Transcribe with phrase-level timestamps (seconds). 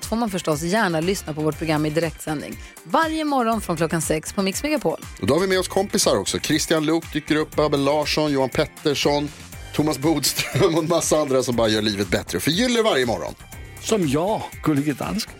[0.00, 2.56] allt får man förstås gärna lyssna på vårt program i direktsändning.
[2.84, 5.00] Varje morgon från klockan sex på Mix Megapol.
[5.20, 6.38] Och då har vi med oss kompisar också.
[6.38, 9.28] Christian Luuk dyker upp, Abel Larsson, Johan Pettersson,
[9.74, 13.34] Thomas Bodström och en massa andra som bara gör livet bättre och förgyller varje morgon.
[13.80, 15.34] Som jag, Gullige Dansken.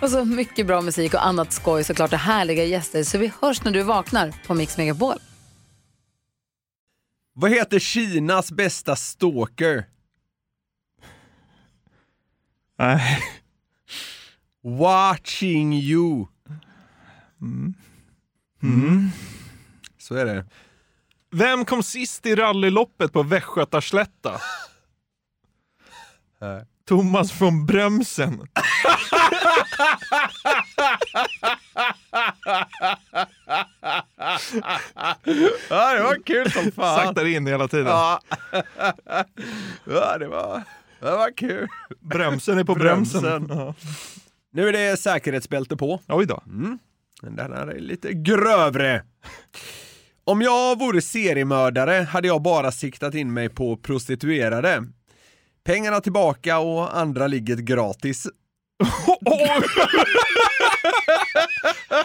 [0.00, 3.04] Och så mycket bra musik och annat skoj såklart och härliga gäster.
[3.04, 5.18] Så vi hörs när du vaknar på Mix Megapol.
[7.34, 9.84] Vad heter Kinas bästa stalker?
[12.78, 13.20] Nej.
[14.64, 16.26] Watching you.
[18.62, 19.10] Mm.
[19.98, 20.46] Så är det.
[21.30, 24.40] Vem kom sist i rallyloppet på Västgötaslätta?
[26.88, 28.48] Thomas från Brömsen.
[35.70, 37.04] Ja, det var kul som fan.
[37.04, 37.86] Saktar in hela tiden.
[37.86, 38.20] Ja.
[39.84, 40.62] ja, det var,
[41.00, 41.68] det var kul.
[42.00, 43.22] Brömsen är på brömsen.
[43.22, 43.58] Brömsen.
[43.58, 43.74] Ja.
[44.54, 46.00] Nu är det säkerhetsbälte på.
[46.08, 46.42] Oj då.
[47.22, 49.02] Den här är lite grövre.
[50.24, 54.84] Om jag vore seriemördare hade jag bara siktat in mig på prostituerade.
[55.64, 58.26] Pengarna tillbaka och andra ligget gratis.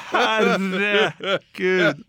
[0.04, 2.04] Herregud.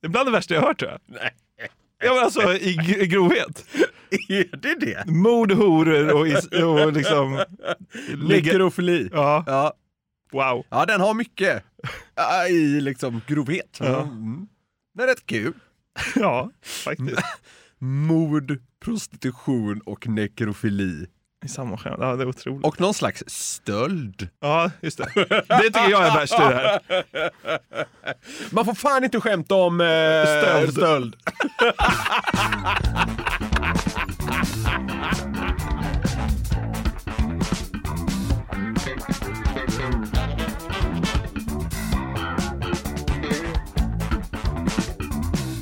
[0.00, 1.00] Det är bland det värsta jag hört tror jag.
[1.06, 1.30] Nej.
[1.98, 3.64] Ja men alltså i grovhet.
[4.28, 5.06] Är det det?
[5.06, 7.44] Mord, horor och, is, och liksom...
[8.28, 9.08] Nekrofili.
[9.12, 9.74] Ja, Ja.
[10.32, 10.64] wow.
[10.70, 11.62] ja, den har mycket
[12.50, 13.76] i liksom grovhet.
[13.80, 14.02] Ja.
[14.02, 14.46] Mm.
[14.94, 15.52] Det är rätt kul.
[16.14, 16.50] Ja,
[16.84, 17.20] faktiskt.
[17.78, 21.06] Mord, prostitution och nekrofili.
[21.44, 21.96] I samma skämt.
[22.00, 22.66] Ja, det är otroligt.
[22.66, 24.28] Och någon slags stöld.
[24.40, 25.04] Ja, just det.
[25.48, 26.80] Det tycker jag är värst i det här.
[28.54, 29.86] Man får fan inte skämta om eh,
[30.24, 30.72] Stöld.
[30.72, 31.16] stöld.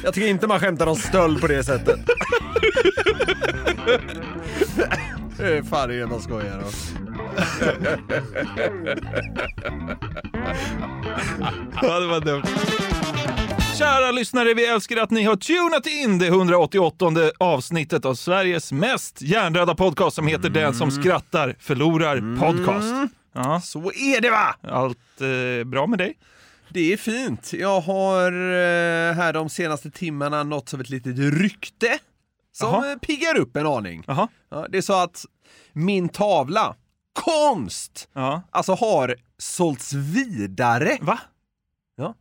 [0.03, 2.01] Jag tycker inte man skämtar om stöld på det sättet.
[5.37, 6.73] Det är fan det man skojar om.
[11.83, 12.43] Ja, det var dumt.
[13.81, 17.07] Kära lyssnare, vi älskar att ni har tunat in det 188
[17.39, 23.15] avsnittet av Sveriges mest hjärndöda podcast som heter Den som skrattar förlorar podcast.
[23.35, 24.55] Ja, Så är det va!
[24.63, 26.19] allt eh, bra med dig?
[26.69, 27.53] Det är fint.
[27.53, 31.99] Jag har eh, här de senaste timmarna nått av ett litet rykte
[32.53, 32.93] som Jaha.
[32.93, 34.05] eh, piggar upp en aning.
[34.07, 34.29] Jaha.
[34.51, 35.25] Ja, det är så att
[35.73, 36.75] min tavla,
[37.13, 38.43] konst, Ja.
[38.51, 40.99] alltså har sålts vidare.
[41.01, 41.19] Va?
[41.97, 42.15] Ja.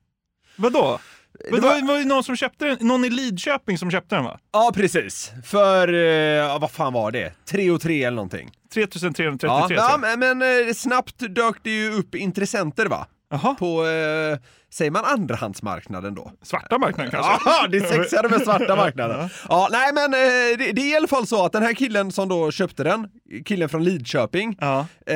[0.55, 0.99] Vadå?
[1.44, 4.23] Det Det var- var, ju någon som köpte den, någon i Lidköping som köpte den
[4.23, 4.39] va?
[4.53, 5.31] Ja, precis.
[5.45, 7.33] För, eh, vad fan var det?
[7.45, 8.51] 3 och 3 eller någonting.
[8.73, 13.07] 3333 Ja, ja, men, men eh, snabbt dök det ju upp intressenter va?
[13.31, 14.38] Jaha, På, eh,
[14.72, 16.31] säger man andrahandsmarknaden då?
[16.44, 17.31] svarta marknaden kanske?
[17.46, 19.30] Ja, det är sexigare med svarta marknaden.
[19.50, 20.19] Ja, nej men eh,
[20.57, 23.07] det, det är i alla fall så att den här killen som då köpte den,
[23.46, 24.85] killen från Lidköping, Ja.
[25.06, 25.16] eh,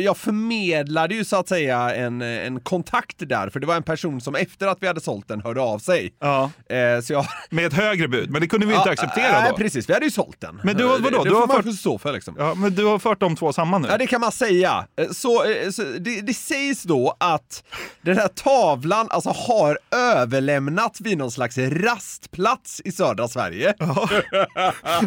[0.00, 4.20] jag förmedlade ju så att säga en, en kontakt där, för det var en person
[4.20, 6.14] som efter att vi hade sålt den hörde av sig.
[6.20, 7.26] Ja, Eh, så jag...
[7.50, 9.56] med ett högre bud, men det kunde vi inte Ja, acceptera Nej, då.
[9.56, 10.60] precis, vi hade ju sålt den.
[10.64, 10.98] Men du vadå?
[10.98, 12.34] Det, det Du har får fört- stå för liksom.
[12.38, 13.88] Ja, men du har fört de två samman nu?
[13.90, 14.86] Ja, det kan man säga.
[15.00, 17.64] Eh, Så, eh, så det, det sägs då att
[18.02, 18.73] den här tavlan
[19.10, 23.74] alltså har överlämnats vid någon slags rastplats i södra Sverige.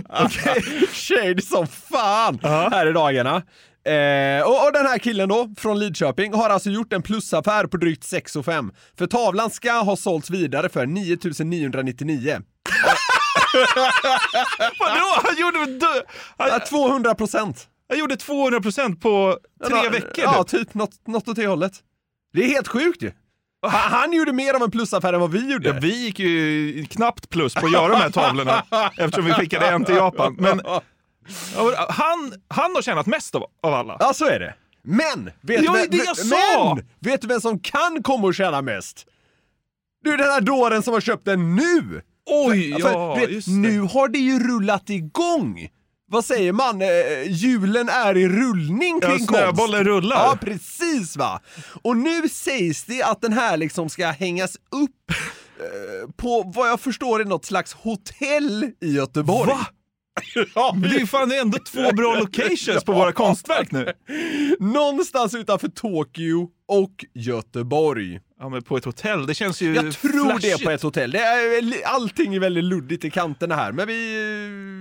[0.10, 3.36] Okej, shade som fan här i dagarna.
[3.88, 7.78] Eh, och, och den här killen då, från Lidköping, har alltså gjort en plusaffär på
[7.78, 8.72] drygt 6 och 5.
[8.98, 12.42] För tavlan ska ha sålts vidare för 9999.
[14.80, 15.22] Vadå?
[15.24, 15.80] Han gjorde, väl
[16.38, 17.68] Ja, han, 200 procent.
[17.90, 19.38] han gjorde 200% på
[19.68, 20.24] tre veckor?
[20.24, 21.74] Ja, typ något, något åt det hållet.
[22.34, 23.12] Det är helt sjukt ju.
[23.62, 25.70] Han, gjorde mer av en plusaffär än vad vi gjorde.
[25.70, 28.64] Ja, vi gick ju knappt plus på att göra de här tavlorna
[28.98, 30.36] eftersom vi skickade en till Japan.
[30.40, 30.82] Men ja,
[31.90, 33.98] han, han har tjänat mest av, av alla.
[34.00, 34.56] Ja, så är det.
[34.84, 35.26] Men!
[35.26, 36.76] Vet, Det ju vem- det jag sa!
[36.76, 39.06] men, vet du vem som kan komma och tjäna mest?
[40.04, 42.02] Du är den här dåren som har köpt den nu!
[42.30, 43.52] Oj, För, ja, du vet, det.
[43.52, 45.70] nu har det ju rullat igång!
[46.10, 46.88] Vad säger man, eh,
[47.28, 49.42] hjulen är i rullning Ja, kring konst.
[49.42, 50.16] snöbollen rullar.
[50.18, 51.42] Ja, precis va.
[51.82, 55.12] Och nu sägs det att den här liksom ska hängas upp
[55.60, 59.50] eh, på vad jag förstår är något slags hotell i Göteborg.
[59.50, 59.66] Va?
[60.56, 63.94] Ja, Men det är ju fan ändå två bra locations på våra konstverk nu.
[64.60, 68.20] Någonstans utanför Tokyo och Göteborg.
[68.40, 70.62] Ja men på ett hotell, det känns ju Jag tror det flashigt.
[70.62, 71.12] är på ett hotell.
[71.12, 73.94] Det är, allting är väldigt luddigt i kanterna här, men vi,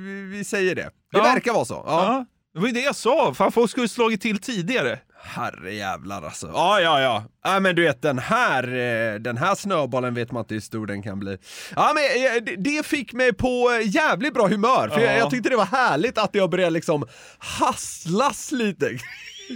[0.06, 0.82] vi, vi säger det.
[0.82, 1.22] Det Ja.
[1.22, 1.74] verkar vara så.
[1.86, 2.04] Ja.
[2.04, 3.34] Ja, det var ju det jag sa.
[3.34, 4.98] Fan, folk skulle slagit till tidigare.
[5.26, 6.50] Herre jävlar alltså.
[6.54, 7.24] Ja, ja, ja.
[7.44, 10.86] Ja, men du vet den här, eh, den här snöbollen vet man inte hur stor
[10.86, 11.38] den kan bli.
[11.76, 15.06] Ja, men eh, det- fick mig på eh, jävligt bra humör, för Ja.
[15.06, 17.06] jag, jag tyckte det var härligt att jag började liksom
[17.38, 18.90] hasslas lite.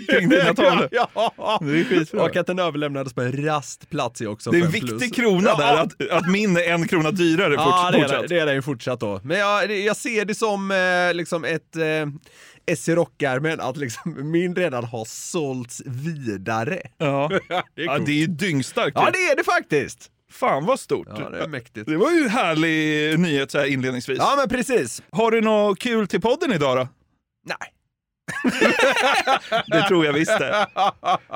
[0.09, 0.89] Kring dina tavlor.
[0.93, 2.23] ja, Det är skitbra.
[2.23, 4.93] Och att den överlämnades på en rastplats är också Det är en fem plus.
[5.03, 5.81] viktig krona där, Ja.
[5.81, 8.21] att, att min är en krona dyrare Ja, fortsatt.
[8.21, 9.21] det, det är det ju fortsatt då.
[9.25, 11.83] Men jag, jag ser det som eh, liksom ett eh,
[12.77, 16.81] SC Rockärmen, att liksom min redan har sålts vidare.
[16.99, 17.29] Ja.
[17.75, 18.93] det är ja, det är ju dyngstarkt.
[18.95, 20.11] Ja, det är det faktiskt.
[20.33, 21.09] Fan vad stort.
[21.19, 21.87] Ja, det är mäktigt.
[21.87, 24.19] Det var ju härlig nyhet så här inledningsvis.
[24.19, 25.03] Ja, men precis.
[25.13, 26.89] Har du något kul till podden idag då?
[27.47, 27.75] Nej.
[29.67, 30.67] Det tror jag visst det.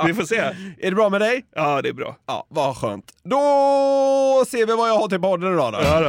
[0.07, 0.37] Vi får se.
[0.37, 1.45] Är det bra med dig?
[1.55, 2.17] Ja, det är bra.
[2.27, 3.13] Ja, vad skönt.
[3.25, 5.79] Då ser vi vad jag har till podden idag då.
[5.83, 6.09] Ja, då.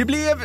[0.00, 0.36] Det blev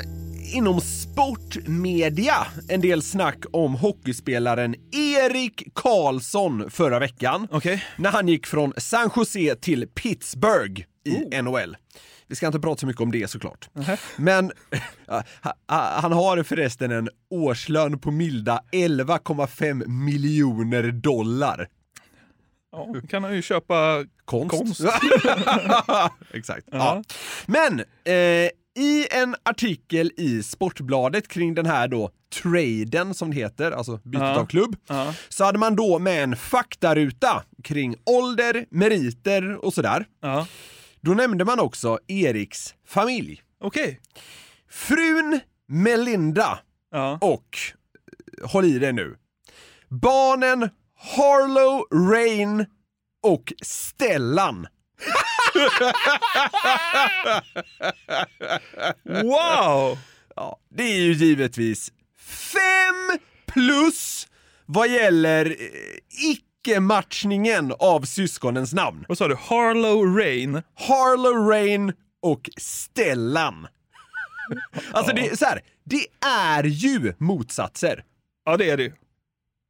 [0.54, 7.48] inom sportmedia en del snack om hockeyspelaren Erik Karlsson förra veckan.
[7.52, 7.84] Okej.
[7.98, 11.78] När han gick från San Jose till Pittsburgh i NHL.
[12.28, 13.70] Vi ska inte prata så mycket om det såklart.
[14.18, 14.52] Men
[15.08, 21.68] ja, ha- ha- han har förresten en årslön på milda 11,5 miljoner dollar.
[22.72, 24.52] Ja, kan han ju köpa Konst.
[24.58, 24.82] konst.
[26.34, 26.68] Exakt.
[26.72, 27.04] Ja.
[27.46, 32.10] Men eh, i en artikel i Sportbladet kring den här då
[32.42, 34.40] traden som det heter, alltså bytet Ja.
[34.40, 35.14] av klubb, Ja.
[35.30, 40.06] så hade man då med en faktaruta kring ålder, meriter och sådär.
[40.22, 40.48] Ja.
[41.02, 43.42] Då nämnde man också Eriks familj.
[43.62, 44.00] Okej.
[44.70, 46.60] Frun Melinda
[47.22, 47.58] och,
[48.42, 49.16] eh, håll i dig nu,
[49.90, 50.70] barnen
[51.00, 51.82] Harlow,
[52.12, 52.66] Rain
[53.24, 54.68] och Stellan.
[59.04, 59.98] Wow!
[60.36, 64.28] Ja, det är ju givetvis fem plus
[64.66, 65.56] vad gäller eh,
[66.30, 69.06] icke-matchningen av syskonens namn.
[69.08, 69.36] Vad sa du?
[69.36, 70.62] Harlow Rain?
[70.76, 73.68] Harlow Rain och Stellan.
[74.92, 78.04] Alltså det är så här, det är ju motsatser.
[78.46, 78.94] Ja, det är det.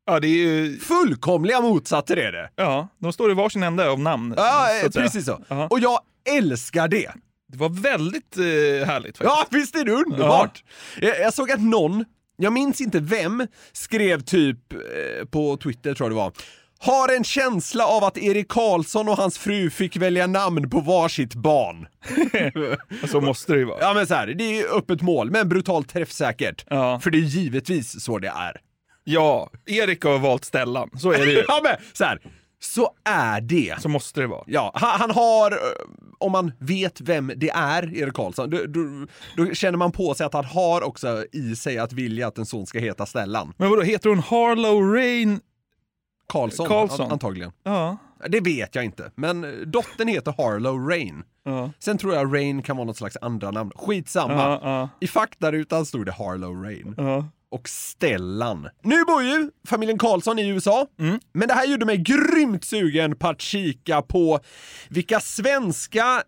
[0.06, 0.80] Ja, det är ju...
[0.80, 2.50] Fullkomliga motsatser är det.
[2.56, 4.34] Ja, de står i varsin ände av namn.
[4.38, 5.44] Ja, så precis så.
[5.48, 5.68] Ja.
[5.68, 6.00] Och jag
[6.38, 7.12] älskar det.
[7.52, 9.38] Det var väldigt eh, härligt faktiskt.
[9.38, 10.64] Ja, visst är det underbart?
[11.02, 12.06] Jag, jag såg att någon,
[12.38, 16.32] jag minns inte vem, skrev typ eh, på Twitter tror jag det var.
[16.80, 21.36] Har en känsla av att Erik Karlsson och hans fru fick välja namn på varsitt
[21.36, 21.88] barn.
[23.08, 23.78] Så måste det ju vara.
[23.82, 26.66] Ja men så här, det är öppet mål, men brutalt träffsäkert.
[26.70, 27.00] Ja.
[27.00, 28.62] För det är givetvis så det är.
[29.08, 30.90] Ja, Erik har valt Stellan.
[30.98, 31.44] Så är det ju.
[31.48, 32.20] Ja men så här,
[32.60, 33.76] så är det.
[33.82, 34.44] Så måste det vara.
[34.48, 35.58] Ja, han, han har, eh,
[36.18, 39.06] om man vet vem det är, Erik Karlsson, då, då,
[39.38, 42.46] då känner man på sig att han har också i sig att vilja att en
[42.46, 43.54] son ska heta Stellan.
[43.58, 45.40] Men vadå, heter hon Harlow Rain?
[46.30, 47.06] Karlsson, Karlsson.
[47.06, 47.52] an- antagligen.
[47.64, 47.98] Ja.
[48.28, 51.24] Det vet jag inte, men eh, dottern heter Harlow Rain.
[51.44, 51.72] Ja.
[51.80, 53.72] Sen tror jag Rain kan vara något slags andra namn.
[53.76, 54.34] Skitsamma.
[54.34, 54.90] Ja, ja.
[55.02, 56.94] I faktarutan stod det Harlow Rain.
[56.98, 57.26] Ja.
[57.56, 58.70] Och Stellan.
[58.84, 61.20] Nu bor ju familjen Karlsson i USA, Mm.
[61.34, 64.40] men det här gjorde mig grymt sugen på att kika på
[64.90, 66.22] vilka svenska eh,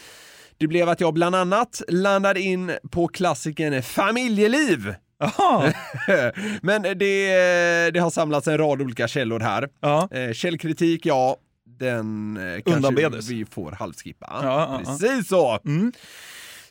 [0.59, 4.95] Det blev att jag bland annat landade in på klassikern Familjeliv.
[6.63, 9.69] Men det, det har samlats en rad olika källor här.
[9.81, 10.09] Ja.
[10.13, 11.37] Eh, källkritik, ja,
[11.79, 13.29] den eh, kanske Undanbedes.
[13.29, 14.41] vi får halvskippa.
[14.43, 14.81] Ja.
[14.85, 15.59] Precis så.
[15.65, 15.93] Mm.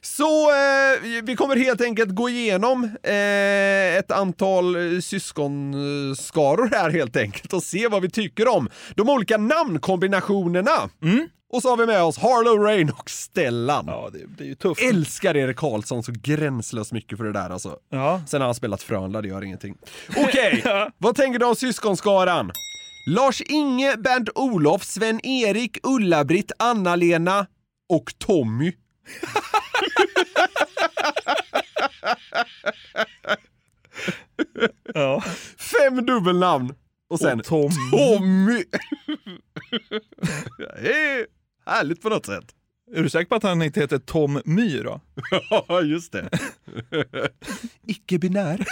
[0.02, 7.18] Så eh, vi- kommer helt enkelt gå igenom eh, ett antal eh, syskonskaror här helt
[7.18, 10.90] enkelt och se vad vi tycker om de olika namnkombinationerna.
[11.04, 11.28] Mm.
[11.50, 13.84] Och så har vi med oss Harlow Rain och Stellan.
[13.88, 14.82] Ja, det blir ju tufft.
[14.82, 17.78] Älskar Erik Karlsson så gränslöst mycket för det där alltså.
[17.90, 18.22] Ja.
[18.28, 19.76] Sen har han spelat Frölunda, det gör ingenting.
[20.18, 20.64] Okej,
[20.98, 22.52] vad tänker du om syskonskaran?
[23.10, 27.48] Lars-Inge, Bernt-Olof, Sven-Erik, Ulla-Britt, Anna-Lena
[27.90, 28.72] och Tommy.
[34.94, 35.24] Ja.
[35.58, 36.74] Fem dubbelnamn.
[37.10, 37.72] Och sen Och Tom.
[37.92, 38.64] Tommy.
[41.70, 42.46] härligt på något sätt.
[42.96, 45.02] Är du säker på att han inte heter Tom My då?
[45.68, 46.30] Ja, just det.
[47.88, 48.66] Icke-binär.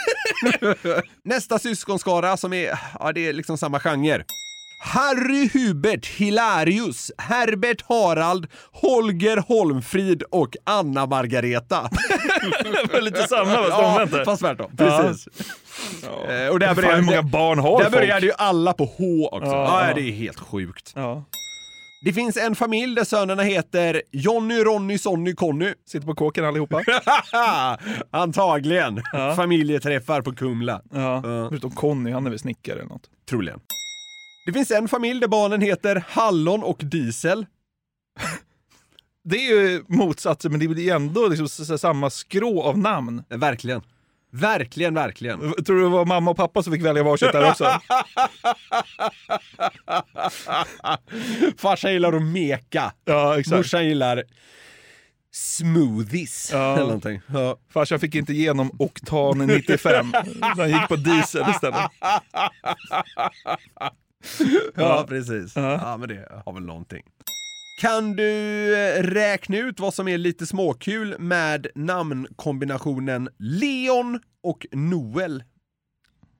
[1.24, 4.24] Nästa syskonskara som är, ja det är liksom samma genre.
[4.84, 11.90] Harry Hubert Hilarius, Herbert Harald, Holger Holmfrid och Anna Margareta.
[12.64, 14.12] Det var lite samma fast Ja, omvänt.
[14.12, 14.26] där.
[14.26, 14.78] fast tvärtom.
[14.78, 15.28] Precis.
[16.30, 17.92] Eh, Och där Fan, hur började, många barn har där folk?
[17.96, 19.46] började ju alla på H också.
[19.52, 19.94] Ja, Ja, ja.
[19.94, 20.94] det är helt sjukt.
[22.08, 25.74] Det finns en familj där sönerna heter Jonny, Ronny, Sonny, Conny.
[25.86, 26.84] Sitter på kåken allihopa.
[28.12, 29.02] Antagligen.
[29.14, 29.36] Ja.
[29.36, 30.82] Familjeträffar på Kumla.
[30.92, 31.22] Ja.
[31.24, 31.50] Ja.
[31.50, 33.10] Förutom Conny, han är väl snickare eller något.
[33.30, 33.60] Troligen.
[34.46, 37.46] Det finns en familj där barnen heter Hallon och Diesel.
[39.24, 41.48] Det är ju motsatsen, men det blir ändå liksom
[41.78, 43.24] samma skrå av namn.
[43.30, 43.82] Verkligen.
[44.40, 45.40] Verkligen, verkligen.
[45.40, 47.66] Tror du det var mamma och pappa som fick välja varsitt där också?
[51.58, 52.94] Farsan gillar att meka.
[53.06, 53.58] Ja, exakt.
[53.58, 54.24] Morsan gillar
[55.32, 56.50] smoothies.
[56.54, 56.74] Ja.
[56.74, 57.22] Eller någonting.
[57.34, 57.58] Ja.
[57.74, 60.12] Farsan fick inte igenom oktan 95.
[60.12, 60.18] så
[60.62, 61.80] Han gick på diesel istället.
[64.76, 65.56] ja, precis.
[65.56, 65.72] Ja.
[65.72, 67.04] Ja, men det har väl någonting.
[67.78, 75.44] Kan du eh, räkna ut vad som är lite småkul med namnkombinationen Leon och Noel?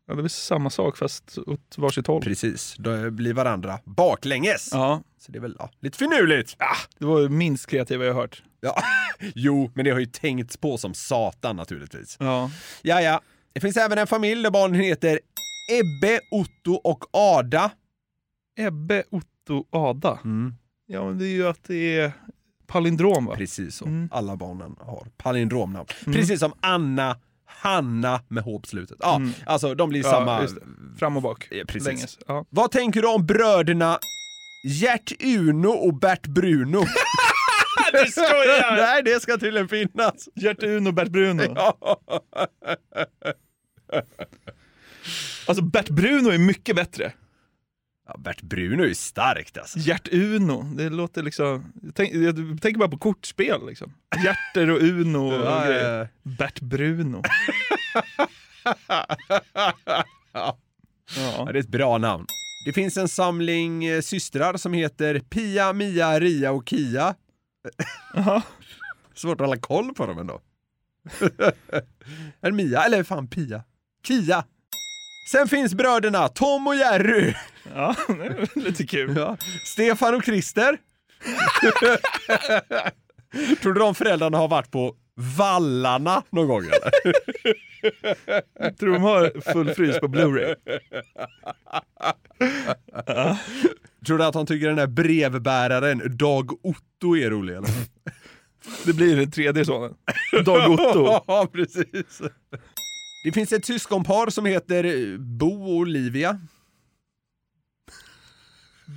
[0.08, 2.22] Ja, det är samma sak fast åt varsitt håll.
[2.22, 4.70] Precis, då blir varandra baklänges.
[4.72, 6.56] Ja, Så det är väl ja, lite finurligt.
[7.00, 8.44] det var det minst kreativa jag hört.
[8.62, 8.76] Ja.
[9.36, 12.18] Jo, men det har ju tänkts på som satan naturligtvis.
[12.20, 12.52] Ja.
[12.82, 13.22] Ja, ja.
[13.54, 15.20] Det finns även en familj där barnen heter
[15.72, 17.72] Ebbe, Otto och Ada.
[18.60, 20.20] Ebbe, Otto, Ada.
[20.88, 22.12] Ja, men det är ju att det är
[22.68, 23.36] palindrom va?
[23.36, 23.86] Precis så.
[23.86, 24.10] Mm.
[24.12, 25.88] Alla barnen har palindromnamn.
[26.06, 28.98] Precis som Anna, Hanna med H på slutet.
[29.00, 29.32] Ja, Mm.
[29.46, 30.48] alltså de blir Ja, samma.
[31.00, 31.48] Fram och bak.
[31.52, 31.88] Ja, precis.
[31.88, 32.18] Länges.
[32.28, 32.46] Ja.
[32.50, 34.00] Vad tänker du om bröderna
[34.68, 36.84] Gert-Uno och Bert Bruno?
[37.94, 38.76] Du skojar!
[38.78, 40.30] Nej, det ska tydligen finnas.
[40.36, 41.44] Gert-Uno och Bert Bruno.
[41.56, 41.78] Ja.
[45.46, 47.14] Alltså Bert Bruno är mycket bättre.
[48.08, 49.80] Ja, Bert Bruno är ju starkt alltså.
[49.80, 51.74] Gert-Uno, det låter liksom...
[51.84, 53.94] Jag, tänk, jag tänker bara på kortspel liksom.
[54.24, 56.00] Hjärter och Uno och Ja, grejer.
[56.00, 57.22] ja, Bert Bruno.
[60.34, 60.58] Ja,
[61.16, 61.46] Ja.
[61.46, 62.26] det är ett bra namn.
[62.66, 67.16] Det finns en samling eh, systrar som heter Pia, Mia, Ria och Kia.
[69.16, 70.42] Svårt att hålla koll på dem ändå.
[72.42, 73.64] en Mia, eller fan Pia.
[74.08, 74.44] Kia.
[75.32, 77.34] Sen finns bröderna Tom och Jerry.
[77.76, 79.16] Ja, det är lite kul.
[79.18, 79.38] Ja.
[79.64, 80.78] Stefan och Christer.
[83.62, 84.96] Tror du de föräldrarna har varit på
[85.38, 86.92] Vallarna någon gång eller?
[88.72, 90.56] Tror de har full frys på Blu-ray.
[94.06, 97.70] Tror du att de tycker den där brevbäraren Dag Otto är rolig eller?
[98.86, 99.94] Det blir den tredje sonen.
[100.46, 101.24] Dag Otto.
[101.28, 102.22] Ja, precis.
[103.24, 106.40] Det finns ett syskonpar som heter Bo och Olivia.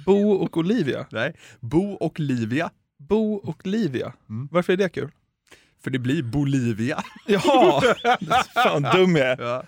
[0.06, 1.06] Bo och Olivia.
[1.10, 2.70] Nej, Bo och Livia.
[2.98, 4.12] Bo och Livia.
[4.28, 4.48] Mm.
[4.52, 5.10] Varför är det kul?
[5.82, 7.02] För det blir Bolivia.
[7.26, 7.82] Jaha!
[8.54, 9.40] Fan dum jag är.
[9.42, 9.62] Ja.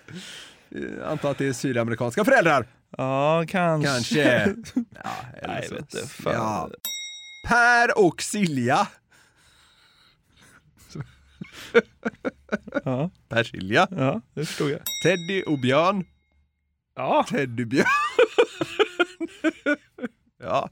[0.69, 2.65] Jag antar att det är sydamerikanska föräldrar.
[2.97, 3.87] Ja, kanske.
[3.89, 4.55] Kanske.
[5.03, 5.09] Ja,
[5.41, 5.75] eller Nej, så.
[5.75, 6.33] vet du, fan.
[6.33, 6.69] Ja.
[7.47, 8.87] Per och Silja.
[12.85, 13.87] Ja, Persilja.
[13.91, 14.79] ja, det förstod jag.
[15.03, 16.05] Teddy och Björn.
[16.95, 17.85] Ja, Teddybjörn.
[20.43, 20.69] ja.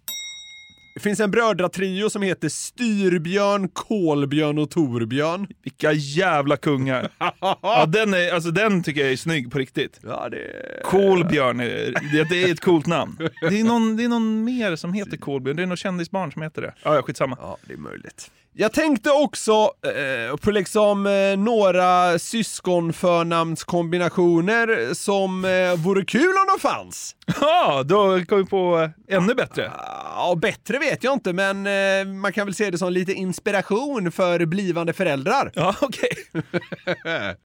[0.94, 5.48] Det finns en brödratrio som heter Styrbjörn, Kolbjörn och Torbjörn.
[5.64, 7.10] vilka jävla kungar.
[7.62, 10.00] Ja, den, är, alltså, den tycker jag är snygg på riktigt.
[10.04, 10.82] Ja, det...
[10.84, 11.66] Kolbjörn, är,
[12.14, 13.18] det, det är ett coolt namn.
[13.42, 16.42] Det är, någon, det är någon mer som heter Kolbjörn, det är någon kändisbarn som
[16.42, 16.74] heter det.
[16.84, 17.38] Ja, ja, skitsamma.
[17.42, 18.32] Ja, det är möjligt.
[18.54, 26.60] Jag tänkte också eh, på liksom eh, några syskonförnamnskombinationer som eh, vore kul om de
[26.60, 27.16] fanns.
[27.42, 29.72] Ja, då kom vi på eh, ännu bättre.
[30.16, 34.12] Ja, bättre vet jag inte, men eh, man kan väl se det som lite inspiration
[34.12, 35.52] för blivande föräldrar.
[35.56, 36.10] Ja, okej.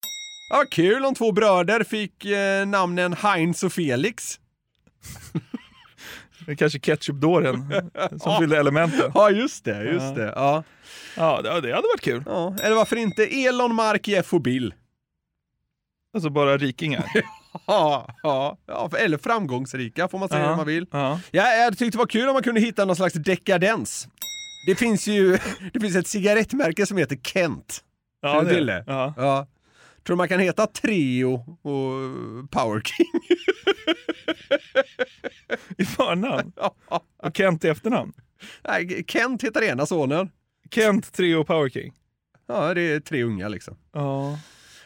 [0.50, 4.38] Ja, kul om två bröder fick eh, namnen Heinz och Felix.
[6.46, 7.72] Det är kanske ketchupdåren
[8.20, 9.10] som fyllde elementen.
[9.14, 10.12] Ja, just det, just Ja.
[10.24, 10.32] det.
[10.36, 10.62] Ja.
[11.16, 12.22] Ja, det, det hade varit kul.
[12.26, 14.74] Ja, eller varför inte Elon, Mark, Jeff och Bill?
[16.14, 17.04] Alltså bara rikingar.
[17.66, 20.50] Ja, ja, ja, eller framgångsrika får man säga Ja.
[20.50, 20.86] om man vill.
[20.90, 21.20] Ja.
[21.30, 24.08] Ja, jag tyckte det var kul om man kunde hitta någon slags dekadens.
[24.66, 25.38] Det finns ju
[25.72, 27.80] det finns ett cigarettmärke som heter Kent.
[28.22, 28.84] Ja, det- till det?
[28.86, 29.14] Ja.
[29.16, 29.46] Ja.
[30.06, 31.32] Tror man kan heta Trio
[31.62, 33.06] och Power King?
[35.78, 36.52] I förnamn.
[37.22, 38.12] Och Kent i efternamn.
[38.68, 40.30] Nej, Kent heter ena sonen.
[40.70, 41.92] Kent, Trio Power King.
[42.46, 43.76] Ja, det är tre unga liksom.
[43.92, 44.38] Ja.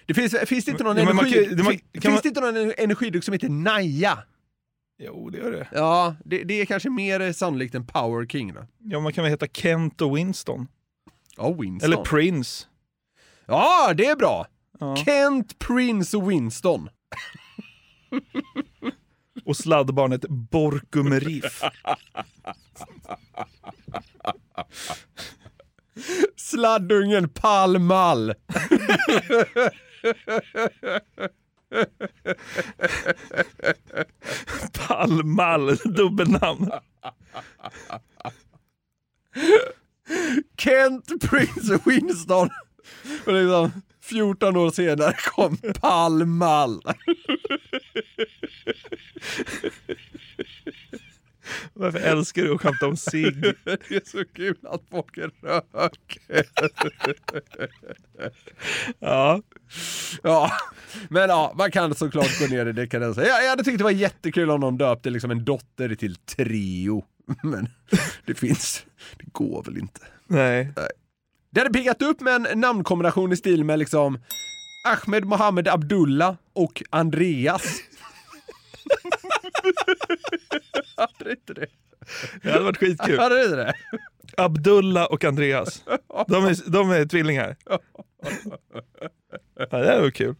[0.07, 2.29] Det finns, finns det inte någon, men energi, det- man- fin- kan finns man- det
[2.29, 4.19] inte någon energidryck som heter Naja?
[5.03, 5.69] Jo, det gör det.
[5.73, 8.67] Ja, det, det är kanske mer sannolikt än Power King då.
[8.79, 10.69] Ja, man kan väl heta Kent och Winston.
[11.37, 11.93] Ja, Winston.
[11.93, 12.67] Eller Prince.
[13.47, 14.47] ja, det är bra!
[14.81, 14.97] Ja.
[14.97, 16.89] Kent, Prince och Winston.
[19.45, 21.63] Och sladdbarnet Borkum Riff.
[26.37, 28.35] Sladdungen Pall Mall.
[34.73, 36.71] Palmal, dubbelnamn.
[40.59, 42.51] Kent, Prince Winston.
[43.27, 43.71] Och liksom
[44.11, 46.83] 14 år senare kom Pall Mall.
[51.75, 53.23] Varför älskar du att skämta om sig?
[53.64, 56.45] Det är så kul att folk röker.
[58.99, 59.43] Ja.
[60.23, 60.50] Ja,
[61.09, 63.17] men ja, man kan såklart gå ner i dekadens.
[63.17, 67.05] Jag, jag hade tyckt det var jättekul om någon döpte liksom en dotter till Trio.
[67.43, 67.69] Men
[68.26, 68.85] det finns,
[69.17, 70.00] det går väl inte.
[70.26, 70.73] Nej.
[71.50, 74.19] Det hade piggat upp med en namnkombination i stil med liksom
[74.87, 77.62] Ahmed Mohammed Abdullah och Andreas.
[80.97, 81.66] hade det inte det?
[82.42, 83.19] Det hade varit skitkul.
[83.19, 83.75] Hade det inte det?
[84.37, 85.85] Abdullah och Andreas.
[86.28, 87.57] De är, de är tvillingar.
[87.64, 87.78] Ja,
[89.78, 90.35] det här var kul.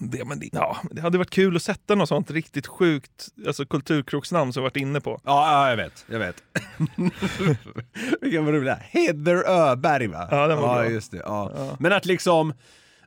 [0.00, 3.66] Det, men det, ja, det hade varit kul att sätta något sånt riktigt sjukt alltså
[3.66, 5.20] kulturkroksnamn som vi varit inne på.
[5.24, 6.04] Ja, ja jag vet.
[6.10, 6.42] Jag vet.
[8.20, 8.72] Vilken var rolig.
[8.72, 10.28] Heather Öberg va?
[10.30, 10.90] Ja, den var ja, bra.
[10.90, 11.16] just det.
[11.24, 11.76] Ja.
[11.78, 12.52] Men att liksom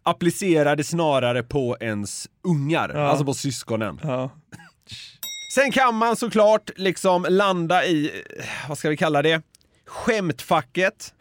[0.03, 3.00] applicera det snarare på ens ungar, Ja.
[3.01, 4.00] alltså på syskonen.
[4.03, 4.29] Ja.
[5.55, 9.42] Sen kan man såklart liksom landa i, eh, vad ska vi kalla det,
[9.85, 11.13] skämtfacket.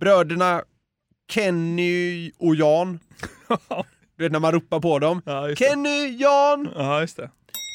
[0.00, 0.62] Bröderna
[1.32, 2.98] Kenny och Jan.
[4.18, 5.22] Du vet när man ropar på dem.
[5.26, 5.54] Ja.
[5.54, 7.30] Kenny, Jan, Ja, just det.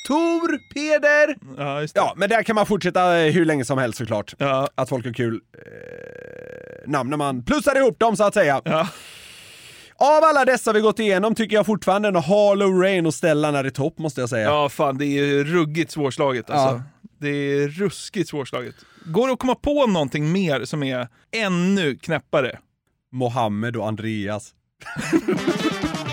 [0.08, 1.36] Tor, Peder.
[1.58, 2.00] Ja, just det.
[2.00, 4.36] Ja, men där kan man fortsätta eh, hur länge som helst såklart.
[4.38, 4.70] Ja.
[4.76, 8.62] Att folk har kul eh, namn när man plussar ihop dem så att säga.
[8.66, 8.88] Ja.
[9.96, 13.66] Av alla dessa vi gått igenom tycker jag fortfarande en Harlow Rain och Stellan är
[13.68, 14.48] i topp måste jag säga.
[14.48, 16.76] ja, fan det är ruggigt svårslaget alltså.
[16.76, 16.82] Ja.
[17.20, 18.76] Det är ruskigt svårslaget.
[19.06, 22.60] Går det att komma på någonting mer som är ännu knäppare?
[23.12, 24.54] Mohammed och Andreas.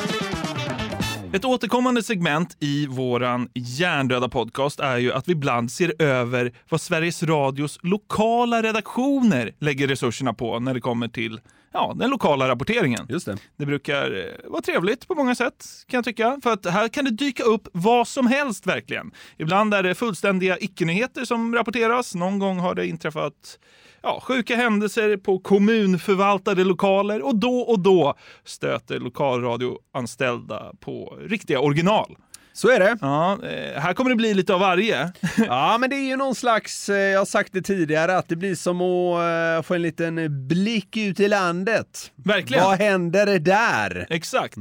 [1.33, 6.81] Ett återkommande segment i våran hjärndöda podcast är ju att vi ibland ser över vad
[6.81, 11.39] Sveriges Radios lokala redaktioner lägger resurserna på när det kommer till
[11.73, 13.05] ja, den lokala rapporteringen.
[13.09, 13.37] Just det.
[13.57, 16.39] Det brukar eh, vara trevligt på många sätt kan jag tycka.
[16.43, 19.11] För att här kan det dyka upp vad som helst verkligen.
[19.37, 22.15] Ibland är det fullständiga icke-nyheter som rapporteras.
[22.15, 23.59] Någon gång har det inträffat
[24.01, 32.17] ja, sjuka händelser på kommunförvaltade lokaler och då och då stöter lokalradioanställda på riktiga original.
[32.53, 32.97] Så är det.
[33.01, 35.11] Ja, eh, här kommer det bli lite av varje.
[35.37, 38.35] Ja, men det är ju någon slags, eh, jag har sagt det tidigare, att det
[38.35, 42.11] blir som att eh, få en liten blick ut i landet.
[42.15, 42.63] Verkligen.
[42.63, 44.07] Vad händer där?
[44.09, 44.57] Exakt.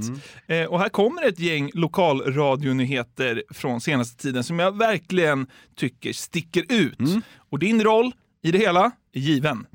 [0.47, 6.65] Eh, och här kommer ett gäng lokalradionyheter från senaste tiden som jag verkligen tycker sticker
[6.69, 6.99] ut.
[7.51, 9.67] Och din roll i det hela är given.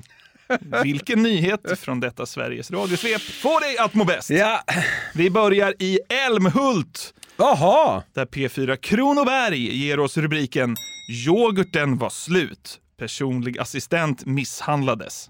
[0.83, 4.29] Vilken nyhet från detta Sveriges radiosvep får dig att må bäst?
[4.29, 4.63] Ja,
[5.13, 8.03] Vi börjar i Älmhult jaha.
[8.13, 10.75] där P4 Kronoberg ger oss rubriken
[11.27, 12.79] “Yoghurten var slut.
[12.97, 15.29] Personlig assistent misshandlades”.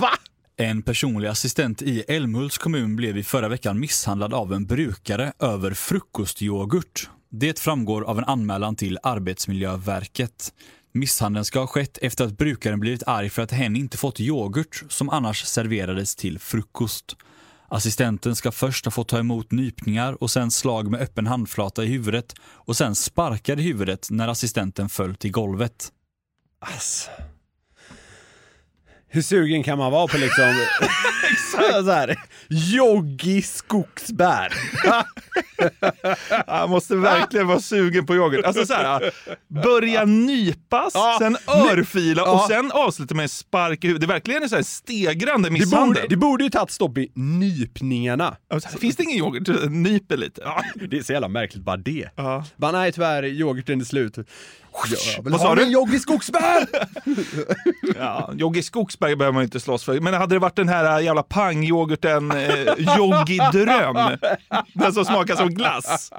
[0.00, 0.10] Va?
[0.56, 5.74] En personlig assistent i Älmhults kommun blev i förra veckan misshandlad av en brukare över
[5.74, 7.10] frukostyoghurt.
[7.30, 10.52] Det framgår av en anmälan till Arbetsmiljöverket.
[10.92, 14.84] Misshandeln ska ha skett efter att brukaren blivit arg för att hen inte fått yoghurt
[14.88, 17.16] som annars serverades till frukost.
[17.68, 21.86] Assistenten ska först ha fått ta emot nypningar och sen slag med öppen handflata i
[21.86, 25.92] huvudet och sen sparkar i huvudet när assistenten föll till golvet.
[26.60, 27.10] Alltså.
[29.08, 30.54] Hur sugen kan man vara på liksom...
[31.84, 32.16] så här,
[32.48, 34.52] joggi skogsbär.
[36.46, 38.44] Han måste verkligen vara sugen på yoghurt.
[38.44, 39.10] Alltså så här,
[39.62, 41.16] börja nypas, Ja.
[41.18, 42.46] sen örfila och Ja.
[42.48, 44.08] sen avsluta med en spark i huvudet.
[44.08, 46.06] Det är verkligen en så här stegrande Det borde, misshandel.
[46.08, 48.36] det borde ju tagit stopp i nypningarna.
[48.54, 49.70] Alltså, Finns det ingen yoghurt?
[49.70, 50.40] Nyper lite.
[50.44, 50.62] Ja.
[50.88, 52.08] Det är så jävla märkligt bara det.
[52.16, 52.44] Ja.
[52.56, 54.18] Bara, nej tyvärr, yoghurten är slut.
[55.16, 55.72] Jag vill Vad ha sa min du?
[55.72, 56.66] joggi skogsbär!
[57.98, 60.00] Ja, Joggi Skogsberg behöver man inte slåss för.
[60.00, 62.48] Men hade det varit den här jävla pangyoghurten eh,
[62.96, 63.96] Joggi Dröm,
[64.72, 66.10] den som smakar som glass,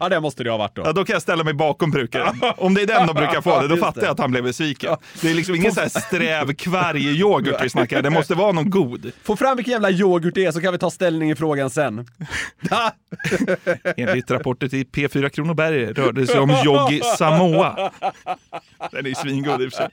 [0.00, 0.82] ja det måste det ha varit då.
[0.84, 2.40] ja, då kan jag ställa mig bakom brukaren.
[2.56, 4.06] Om det är den de brukar få det, då Just fattar det.
[4.06, 4.96] jag att han blev besviken.
[5.20, 9.12] Det är liksom ingen så här sträv kvarg-yoghurt vi snackar, det måste vara någon god.
[9.22, 12.06] Få fram vilken jävla yoghurt det är så kan vi ta ställning i frågan sen.
[13.96, 17.71] Enligt rapporter till P4 Kronoberg rörde det sig om Joggi Samoa.
[18.90, 19.88] Den är ju svingod i och för sig.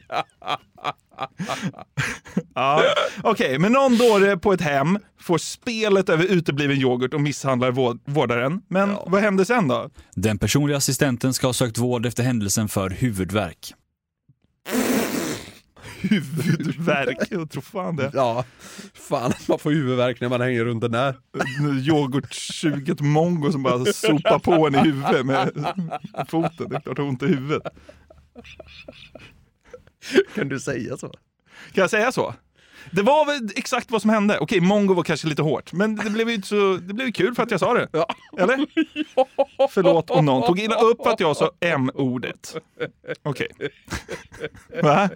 [2.55, 2.83] Ja,
[3.23, 7.99] Okej, men någon dåre på ett hem får spelet över utebliven yoghurt och misshandlar vård-
[8.05, 8.61] vårdaren.
[8.67, 9.89] Men vad hände sen då?
[10.15, 13.73] Den personliga assistenten ska ha sökt vård efter händelsen för huvudvärk.
[16.01, 18.11] Huvudvärk, jag tror fan det.
[18.13, 18.45] ja,
[18.93, 21.15] fan man får huvudvärk när man hänger runt den där.
[21.87, 25.51] Yoghurtsuget mongo som bara sopar på en i huvudet med
[26.29, 26.69] foten.
[26.69, 27.63] Det är klart det ont i huvudet.
[30.35, 31.07] Kan du säga så?
[31.73, 32.33] Kan jag säga så?
[32.91, 34.37] Det var väl exakt vad som hände.
[34.39, 37.43] Okej, mongo var kanske lite hårt, men det blev ju så, det blev kul för
[37.43, 37.87] att jag sa det.
[38.37, 38.65] Eller?
[39.69, 42.55] Förlåt om någon tog illa upp att jag sa M-ordet.
[43.23, 43.47] Okej.
[44.83, 45.09] Va?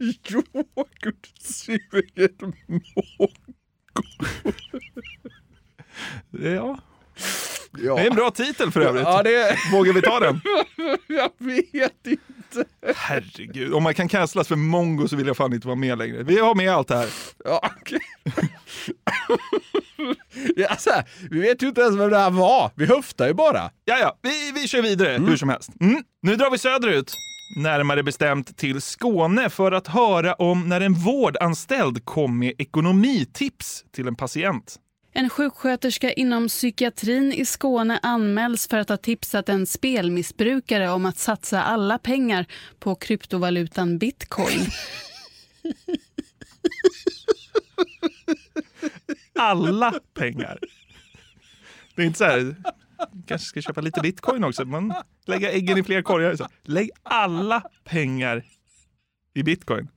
[0.00, 3.28] Yoghurtsuget mongo.
[6.30, 6.78] Ja.
[7.78, 7.94] Ja.
[7.94, 9.04] Det är en bra titel för övrigt.
[9.04, 9.58] Ja, det...
[9.72, 10.40] Vågar vi ta den?
[11.06, 12.64] Jag vet inte.
[12.96, 16.22] Herregud, om man kan cancelas för mongo så vill jag fan inte vara med längre.
[16.22, 17.08] Vi har med allt det här.
[17.44, 18.00] Ja, okej.
[20.56, 22.70] ja, så här, vi vet ju inte ens vem det här var.
[22.74, 23.70] Vi höftar ju bara.
[23.84, 25.70] Ja, ja, vi, vi kör vidare hur som helst.
[25.80, 26.02] Mm.
[26.22, 27.14] Nu drar vi söderut.
[27.56, 34.08] Närmare bestämt till Skåne för att höra om när en vårdanställd kom med ekonomitips till
[34.08, 34.76] en patient.
[35.16, 41.18] En sjuksköterska inom psykiatrin i Skåne anmäls för att ha tipsat en spelmissbrukare om att
[41.18, 42.46] satsa alla pengar
[42.78, 44.66] på kryptovalutan bitcoin.
[49.38, 50.58] Alla pengar.
[51.94, 52.56] Det är inte så här,
[53.26, 54.94] kanske ska köpa lite bitcoin också, men
[55.26, 56.36] lägga äggen i fler korgar.
[56.36, 56.48] Så.
[56.62, 58.44] Lägg alla pengar
[59.34, 59.88] i bitcoin.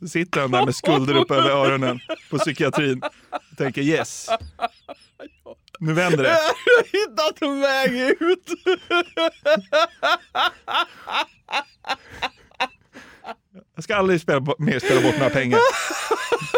[0.00, 3.02] Så sitter han där med skulder upp över öronen på psykiatrin
[3.50, 4.28] och tänker yes,
[5.78, 6.28] nu vänder det.
[6.28, 8.50] Jag har hittat en väg ut.
[13.74, 15.58] Jag ska aldrig spela, mer spela bort några pengar.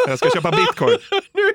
[0.06, 0.98] Jag ska köpa bitcoin.
[1.34, 1.50] Nu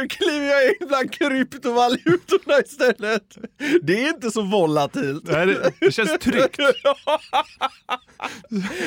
[0.00, 3.22] nu kliver jag in bland kryptovalutorna istället.
[3.82, 5.22] Det är inte så volatilt.
[5.24, 6.60] Nej, det, det känns tryggt.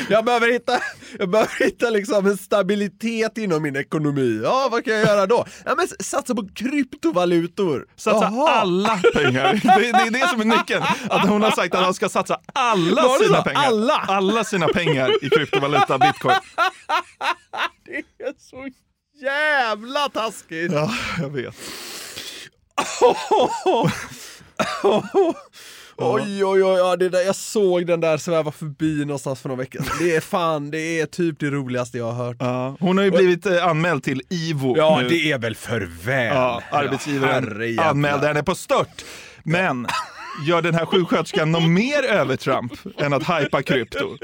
[0.10, 0.72] Jag behöver hitta,
[1.20, 4.42] jag behöver hitta liksom en stabilitet inom min ekonomi.
[4.44, 5.46] Ja, vad kan jag göra då?
[5.66, 7.86] Ja, men satsa på kryptovalutor.
[7.96, 8.50] Satsa Jaha.
[8.52, 9.54] alla pengar.
[9.64, 10.84] Det, det är det som är nyckeln.
[11.10, 13.62] Att hon har sagt att han ska satsa alla sina pengar.
[13.66, 13.94] Alla?
[13.94, 16.36] alla sina pengar i kryptovaluta bitcoin.
[17.86, 18.68] Det är så
[19.24, 20.72] jävla taskigt.
[20.72, 21.56] Ja, jag vet.
[25.98, 29.60] Oj, oj, oj, ja, det där, jag såg den där sväva förbi någonstans för några
[29.60, 29.96] veckor sedan.
[30.00, 32.38] Det är fan, det är typ det roligaste jag har hört.
[32.40, 35.10] Ja, hon har ju blivit eh, anmäld till IVO Ja, nu.
[35.10, 36.36] det är väl för väl.
[36.36, 37.90] Ja, arbetsgivaren herrejävlar.
[37.90, 39.06] anmälde henne på stört.
[39.44, 39.88] Men
[40.48, 44.18] gör den här sjuksköterskan något mer övertramp än att hypa krypto?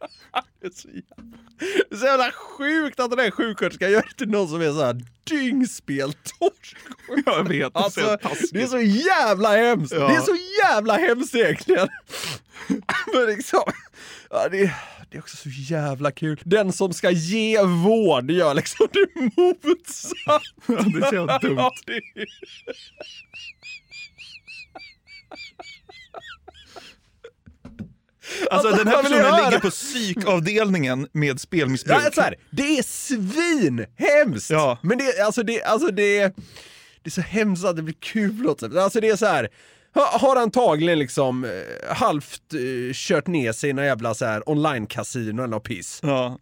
[0.60, 1.38] Det är så jävla,
[1.90, 4.70] det är så jävla sjukt att den här sjuksköterskan gör det till någon som är
[4.72, 6.76] så här dyngspeltorsk.
[7.26, 8.52] Jag vet, det är så Alltså, taskigt.
[8.52, 9.92] det är så jävla hemskt.
[9.94, 10.08] Ja.
[10.08, 11.88] Det är så jävla hemskt egentligen.
[13.14, 13.62] Men liksom,
[14.30, 14.74] ja, det,
[15.10, 16.40] det är också så jävla kul.
[16.44, 19.06] Den som ska ge vård gör liksom det
[19.36, 20.40] motsatta.
[20.66, 21.70] Ja, det är så jävla dumt.
[28.50, 31.96] Alltså den här personen ligger på psykavdelningen med spelmissbruk.
[32.04, 34.50] Ja, så här, det är svinhemskt!
[34.50, 34.78] Ja.
[34.82, 36.18] Men det, alltså det, alltså det,
[37.02, 38.78] det är så hemskt att det blir kul sig.
[38.78, 39.48] Alltså det är så här.
[39.94, 41.50] ha- Har antagligen liksom eh,
[41.94, 46.00] halvt eh, kört ner sig i några jävla så här online-casino eller något piss.
[46.02, 46.38] Ja.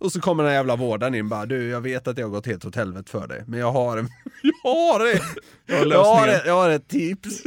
[0.00, 2.30] Och så kommer den här jävla vårdaren in bara du jag vet att jag har
[2.30, 4.08] gått helt åt helvete för dig men jag har en,
[4.42, 5.20] jag har det,
[5.66, 7.28] Jag har jag har, ett, jag har ett tips.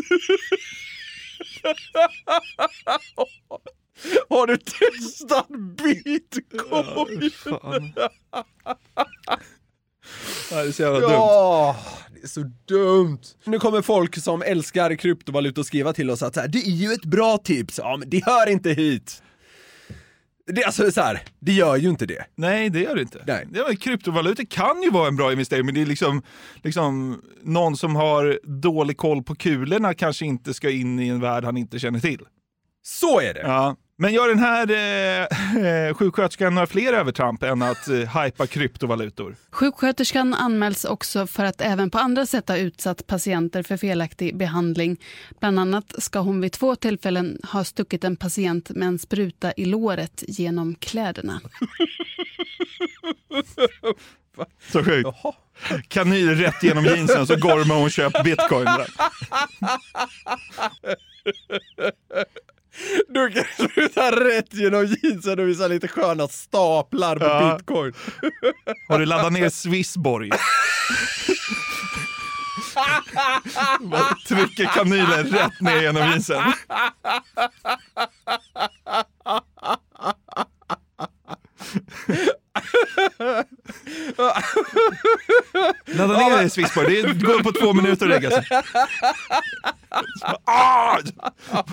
[4.29, 6.73] har du testat bitcoin?
[10.51, 11.11] Ja, det är så jävla dumt.
[11.11, 11.75] Ja,
[12.13, 13.21] det är så dumt.
[13.43, 16.71] Nu kommer folk som älskar kryptovaluta att skriva till oss att så här, det är
[16.71, 17.79] ju ett bra tips.
[17.83, 19.23] Ja, men det hör inte hit.
[20.47, 22.25] Det, är alltså så här, det gör ju inte det.
[22.35, 23.23] Nej, det gör det inte.
[23.27, 23.47] Nej.
[23.53, 26.21] Ja, men kryptovalutor kan ju vara en bra investering, men det är liksom,
[26.63, 31.43] liksom någon som har dålig koll på kulorna kanske inte ska in i en värld
[31.43, 32.19] han inte känner till.
[32.83, 33.41] Så är det.
[33.41, 33.75] Ja.
[34.01, 34.69] Men gör den här
[35.89, 39.35] eh, sjuksköterskan några fler övertramp än att eh, hypa kryptovalutor?
[39.51, 44.97] Sjuksköterskan anmäls också för att även på andra sätt ha utsatt patienter för felaktig behandling.
[45.39, 49.65] Bland annat ska hon vid två tillfällen ha stuckit en patient med en spruta i
[49.65, 51.41] låret genom kläderna.
[54.71, 55.09] Så sjukt.
[55.87, 58.67] Kanyl rätt genom jeansen så gormar hon och köper bitcoin.
[63.08, 67.56] Du kan spruta rätt genom jeansen och visa lite sköna staplar på Ja.
[67.58, 67.94] bitcoin.
[68.89, 70.30] Har du laddat ner Swissborg?
[73.80, 76.41] Bara Trycker kanylen rätt ner genom jeansen.
[85.86, 88.46] Ladda ner Swissborg, det går på två minuter att lägga sig.
[90.46, 90.81] Ah!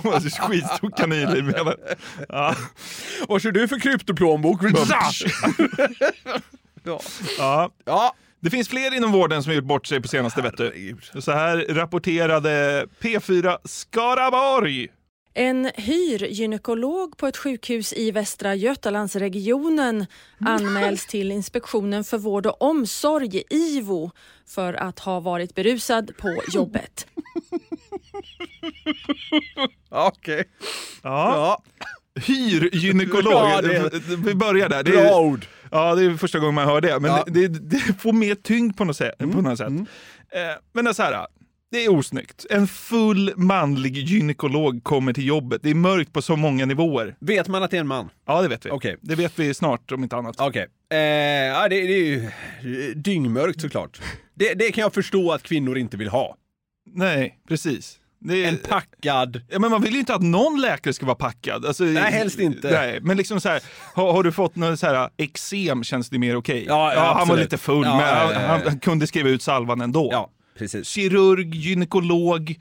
[0.03, 1.75] Skitstor i benen.
[2.29, 2.55] Ja.
[3.29, 4.61] Vad kör du för kryptoplånbok?
[6.85, 7.01] ja.
[7.39, 7.71] Ja.
[7.85, 8.15] ja.
[8.41, 10.97] Det finns fler inom vården som har gjort bort sig på senaste vet du.
[11.21, 14.89] Så här rapporterade P4 Skaraborg.
[15.35, 20.07] En hyrgynekolog på ett sjukhus i Västra Götalandsregionen
[20.41, 24.11] anmäls till Inspektionen för vård och omsorg, IVO,
[24.47, 27.07] för att ha varit berusad på jobbet.
[29.91, 30.45] Okej.
[31.03, 31.63] Ja.
[32.27, 33.33] Hyrgynekolog.
[33.33, 34.83] Ja, det- Vi börjar där.
[34.83, 35.47] Det Bra är, ord.
[35.71, 37.01] ja, det är första gången man hör det.
[37.01, 37.25] Men Ja.
[37.27, 39.19] det, det, det får mer tyngd på något sätt.
[39.19, 39.69] På något sätt.
[39.69, 39.77] Eh,
[40.73, 41.27] men det är så här.
[41.71, 42.47] Det är osnyggt.
[42.51, 45.63] En full manlig gynekolog kommer till jobbet.
[45.63, 47.17] Det är mörkt på så många nivåer.
[47.21, 48.09] Vet man att det är en man?
[48.27, 48.71] Ja, det vet vi.
[48.71, 48.97] Okej.
[49.01, 50.37] Det vet vi snart om inte annat.
[50.41, 50.67] Okej.
[50.93, 52.31] Eh, ja, det, det är
[52.63, 54.01] ju dyngmörkt såklart.
[54.35, 56.37] Det, det kan jag förstå att kvinnor inte vill ha.
[56.95, 57.99] Nej, precis.
[58.31, 59.41] Är, En packad...
[59.49, 61.67] Ja, men man vill ju inte att någon läkare ska vara packad.
[61.67, 62.71] Alltså, Nej, helst inte.
[62.71, 63.63] Nej, men liksom så här,
[63.95, 66.65] har, har du fått något så här eksem känns det mer okej.
[66.69, 68.47] Ja, ja, han var lite full, Ja, men ja, han, ja, ja.
[68.47, 70.09] han, han kunde skriva ut salvan ändå.
[70.13, 70.89] Ja, precis.
[70.89, 72.57] Kirurg, gynekolog.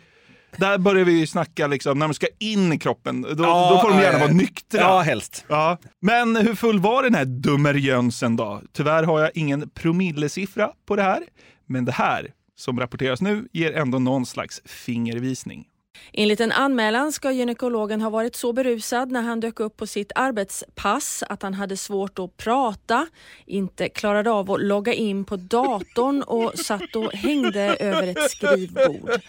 [0.58, 3.22] Där börjar vi ju snacka liksom, när de ska in i kroppen.
[3.22, 4.82] Då, Ja, då får de gärna ja, vara nyktra.
[4.82, 5.46] Ja, helst.
[5.48, 5.78] Ja.
[6.02, 8.62] Men hur full var den här dummerjönsen då?
[8.74, 11.24] Tyvärr har jag ingen promillesiffra på det här.
[11.66, 15.68] Men det här som rapporteras nu ger ändå någon slags fingervisning.
[16.14, 20.12] Enligt en anmälan ska gynekologen ha varit så berusad när han dök upp på sitt
[20.16, 23.08] arbetspass att han hade svårt att prata,
[23.46, 29.10] inte klarade av att logga in på datorn och satt och hängde över ett skrivbord.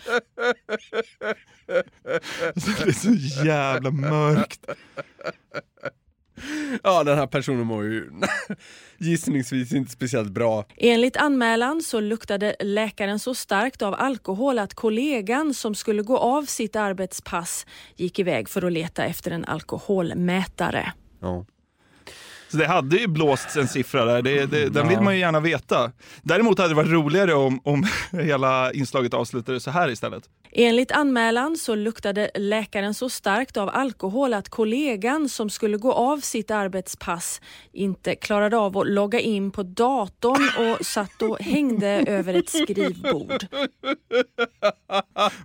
[2.55, 4.67] Det är så jävla mörkt.
[6.83, 8.11] Ja, den här personen mår ju
[8.98, 10.64] gissningsvis inte speciellt bra.
[10.77, 16.42] Enligt anmälan så luktade läkaren så starkt av alkohol att kollegan som skulle gå av
[16.42, 20.92] sitt arbetspass gick iväg för att leta efter en alkoholmätare.
[21.20, 21.44] Ja.
[22.49, 25.41] Så det hade ju blåsts en siffra där, det, det, den vill man ju gärna
[25.41, 25.93] veta.
[26.23, 30.25] Däremot hade det varit roligare om, om hela inslaget avslutades så här istället.
[30.53, 36.21] Enligt anmälan så luktade läkaren så starkt av alkohol att kollegan som skulle gå av
[36.21, 37.41] sitt arbetspass
[37.73, 43.47] inte klarade av att logga in på datorn och satt och hängde över ett skrivbord.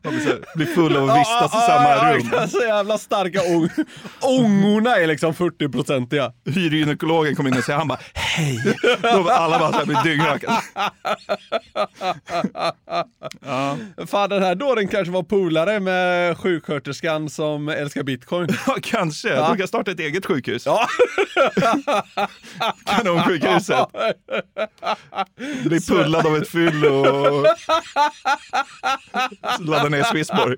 [0.04, 2.50] Man blir, så här, blir full av att vistas i samma rum.
[2.50, 3.70] Så jävla starka ång
[4.22, 6.34] ångorna är liksom 40-procentiga.
[6.94, 8.78] Hyrgynekologen kom in och sa, han bara hej.
[9.02, 10.62] Då var alla bara så här, dyngraka.
[13.46, 13.78] Ja.
[14.08, 18.50] Fan den här dåren kanske var polare med sjuksköterskan som älskar bitcoin.
[18.68, 19.30] Ja, kanske.
[19.30, 19.48] Ja.
[19.50, 20.66] De kan starta ett eget sjukhus.
[20.66, 20.88] Ja.
[22.86, 23.88] Kanonsjukhuset.
[25.64, 27.46] Blir pullad av ett fyll och
[29.60, 30.58] laddar ner Swissborg.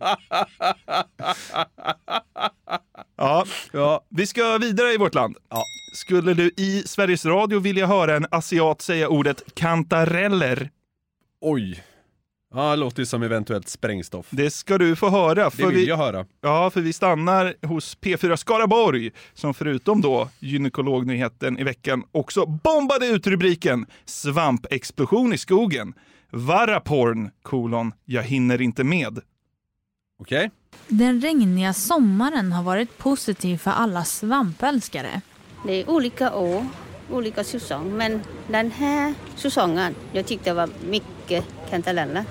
[3.17, 3.45] Ja.
[3.71, 4.05] Ja.
[4.09, 5.37] Vi ska vidare i vårt land.
[5.49, 5.63] Ja.
[5.93, 10.69] Skulle du i Sveriges Radio vilja höra en asiat säga ordet kantareller?
[11.41, 11.83] Oj.
[12.53, 14.27] Ja, det låter ju som eventuellt sprängstoff.
[14.29, 15.43] Det ska du få höra.
[15.43, 16.25] Det För vill vi, jag höra.
[16.41, 23.07] Ja, för vi stannar hos P4 Skaraborg som förutom då gynekolognyheten i veckan också bombade
[23.07, 25.93] ut rubriken “Svampexplosion i skogen”.
[26.31, 29.19] Varaporn, kolon, jag hinner inte med.
[30.19, 30.51] Okej.
[30.87, 35.21] Den regniga sommaren har varit positiv för alla svampälskare.
[35.65, 36.65] Det är olika år,
[37.11, 37.97] olika säsong.
[37.97, 42.25] Men den här säsongen, jag tyckte det var mycket kantareller.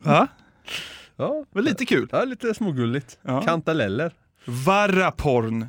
[0.00, 0.28] Va?
[1.18, 2.08] Ja, Det var lite kul.
[2.12, 3.18] ja lite smågulligt.
[3.22, 3.42] Ja.
[3.42, 4.12] Kantareller.
[4.44, 5.66] Varaporn.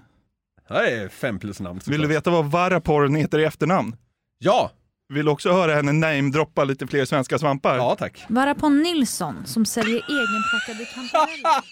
[0.68, 3.96] Det är fem plus namn Vill du veta vad Varaporn heter i efternamn?
[4.38, 4.72] Ja!
[5.10, 7.78] Vill också höra henne namedroppa lite fler svenska svampar?
[7.78, 8.26] Ja, tack.
[8.28, 11.64] Varapon Nilsson som säljer egenplockade kantareller.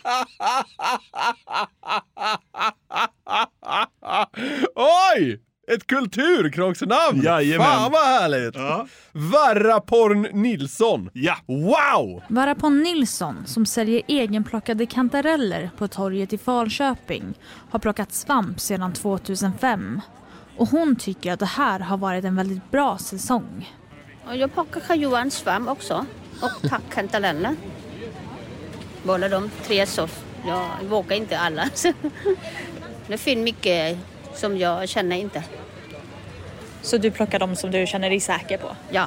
[5.16, 5.42] Oj!
[5.72, 7.22] Ett kulturkrocksnamn!
[7.24, 7.68] Jajamän.
[7.68, 8.56] Fan vad härligt!
[8.56, 8.88] Ja.
[9.12, 11.10] Varaporn Nilsson.
[11.14, 11.36] Ja.
[11.48, 12.24] Wow!
[12.30, 17.34] Varapon Nilsson som säljer egenplockade kantareller på torget i Falköping
[17.72, 20.02] har plockat svamp sedan 2005.
[20.58, 23.74] Och hon tycker att det här har varit en väldigt bra säsong.
[24.34, 26.06] Jag plockar Karl-Johan svamp också.
[26.42, 27.56] Och tack kantareller.
[29.04, 30.08] Båda de tre så.
[30.48, 31.70] Jag vågar inte alla.
[33.08, 33.98] Det finns mycket
[34.34, 35.44] som jag känner inte.
[36.82, 38.76] Så du plockar de som du känner dig säker på?
[38.92, 39.06] Ja.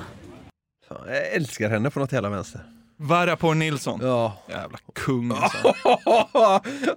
[0.89, 2.61] Fan, Jag älskar henne på något jävla vänster.
[2.97, 4.01] Varaporn Nilsson.
[4.03, 4.33] Ja.
[4.49, 5.75] Jävla kung alltså.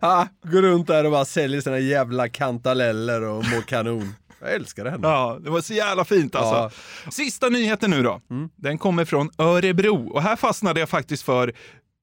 [0.02, 4.16] ah, går runt där och bara säljer sina jävla kantareller och mår kanon.
[4.42, 5.08] Jag älskar henne.
[5.08, 6.80] Ja, det var så jävla fint alltså.
[7.12, 8.22] Sista nyheten nu då.
[8.56, 11.54] Den kommer från Örebro och här fastnade jag faktiskt för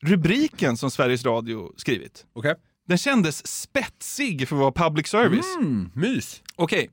[0.04, 2.26] rubriken som Sveriges Radio skrivit.
[2.34, 2.54] Okej.
[2.88, 5.56] Den kändes spetsig för att vara public service.
[5.56, 6.42] Mm, mys.
[6.56, 6.90] Okej.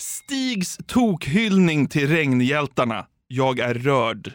[0.00, 3.06] Stigs tokhyllning till regnhjältarna.
[3.26, 4.32] Jag är rörd.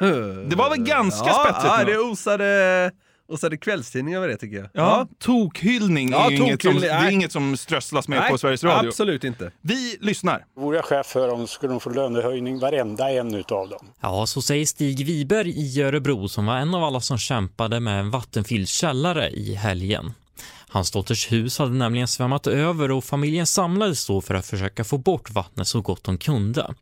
[0.48, 2.90] Det var väl ganska ja, spetsigt Ja, nu det osade,
[3.28, 4.68] osade kvällstidning över det tycker jag.
[4.72, 8.38] Ja, tokhyllning Ja, är ju inget som, det är inget som strösslas med Nej, på
[8.38, 8.88] Sveriges Radio.
[8.88, 9.50] absolut inte.
[9.60, 10.44] Vi lyssnar.
[10.56, 13.86] Vore jag chef för dem skulle de få lönehöjning varenda en utav dem.
[14.00, 18.00] Ja, så säger Stig Wiberg i Örebro som var en av alla som kämpade med
[18.00, 20.12] en vattenfylld källare i helgen.
[20.68, 24.98] Hans dotters hus hade nämligen svämmat över och familjen samlades då för att försöka få
[24.98, 26.74] bort vattnet så gott de kunde.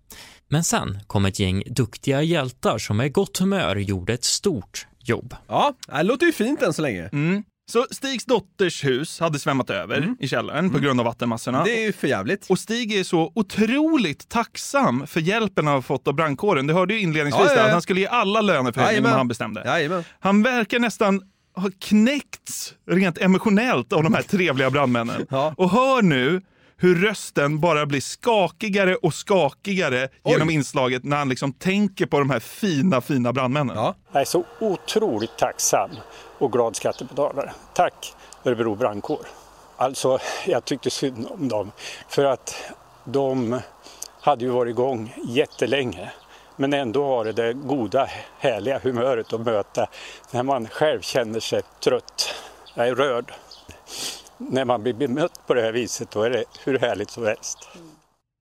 [0.49, 5.35] Men sen kom ett gäng duktiga hjältar som med gott humör gjorde ett stort jobb.
[5.49, 7.09] Ja, det låter ju fint än så länge.
[7.13, 7.43] Mm.
[7.71, 11.59] Så Stigs dotters hus hade svämmat över i källaren på grund av vattenmassorna.
[11.59, 11.67] Mm.
[11.67, 12.47] Det är ju för jävligt.
[12.51, 16.67] Och Stig är så otroligt tacksam för hjälpen han har fått av brandkåren.
[16.67, 17.65] Det hörde ju inledningsvis Ja, ja, ja.
[17.67, 19.63] att han skulle ge alla löneförhöjning om han bestämde.
[19.65, 20.05] Jajamän.
[20.21, 21.23] Han verkar nästan
[21.57, 25.27] ha knäckts rent emotionellt av de här trevliga brandmännen.
[25.57, 26.43] Och hör nu
[26.83, 32.31] hur rösten bara blir skakigare och skakigare genom inslaget när han liksom tänker på de
[32.31, 33.77] här fina, fina brandmännen.
[33.77, 35.91] Jag är så otroligt tacksam
[36.39, 37.53] och glad skattebetalare.
[37.75, 38.15] Tack
[38.45, 39.27] Örebro brandkår.
[39.77, 41.73] Alltså, jag tyckte synd om dem.
[42.09, 42.73] För att
[43.05, 43.61] de
[44.21, 46.13] hade ju varit igång jättelänge
[46.57, 48.09] men ändå ha det där goda,
[48.39, 49.87] härliga humöret att möta
[50.31, 52.35] när man själv känner sig trött.
[52.75, 53.33] Jag är rörd.
[54.51, 57.59] När man blir bemött på det här viset, då är det hur härligt som helst.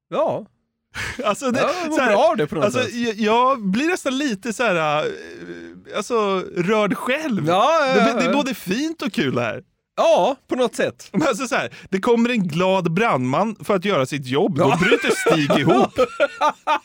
[0.09, 0.45] Ja.
[1.25, 2.93] Alltså, det, Ja, så här, bra det på något alltså, sätt.
[2.93, 7.47] jag, jag blir nästan lite så här, äh, alltså rörd själv.
[7.47, 8.33] Ja, ja, det, ja, det är ja.
[8.33, 9.63] både fint och kul här.
[9.97, 11.09] Ja, på något sätt.
[11.11, 14.57] Men alltså så här, det kommer en glad brandman för att göra sitt jobb.
[14.57, 15.89] Då bryter Stig ihop.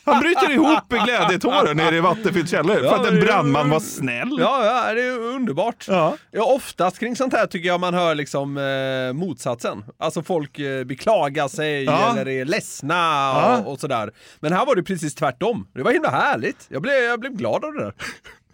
[0.05, 4.37] Han bryter ihop i glädjetårar nere i vattenfylld källare för att en brandman var snäll.
[4.39, 5.85] Ja, ja, det är underbart.
[5.87, 6.17] Ja.
[6.31, 9.83] Ja, oftast kring sånt här tycker jag man hör liksom eh, motsatsen.
[9.99, 12.11] Alltså folk eh, beklagar sig Ja.
[12.11, 13.57] eller är ledsna Ja.
[13.65, 14.11] och, och sådär.
[14.39, 15.67] Men här var det precis tvärtom.
[15.73, 16.65] Det var himla härligt.
[16.69, 17.93] Jag blev, jag blev glad av det där.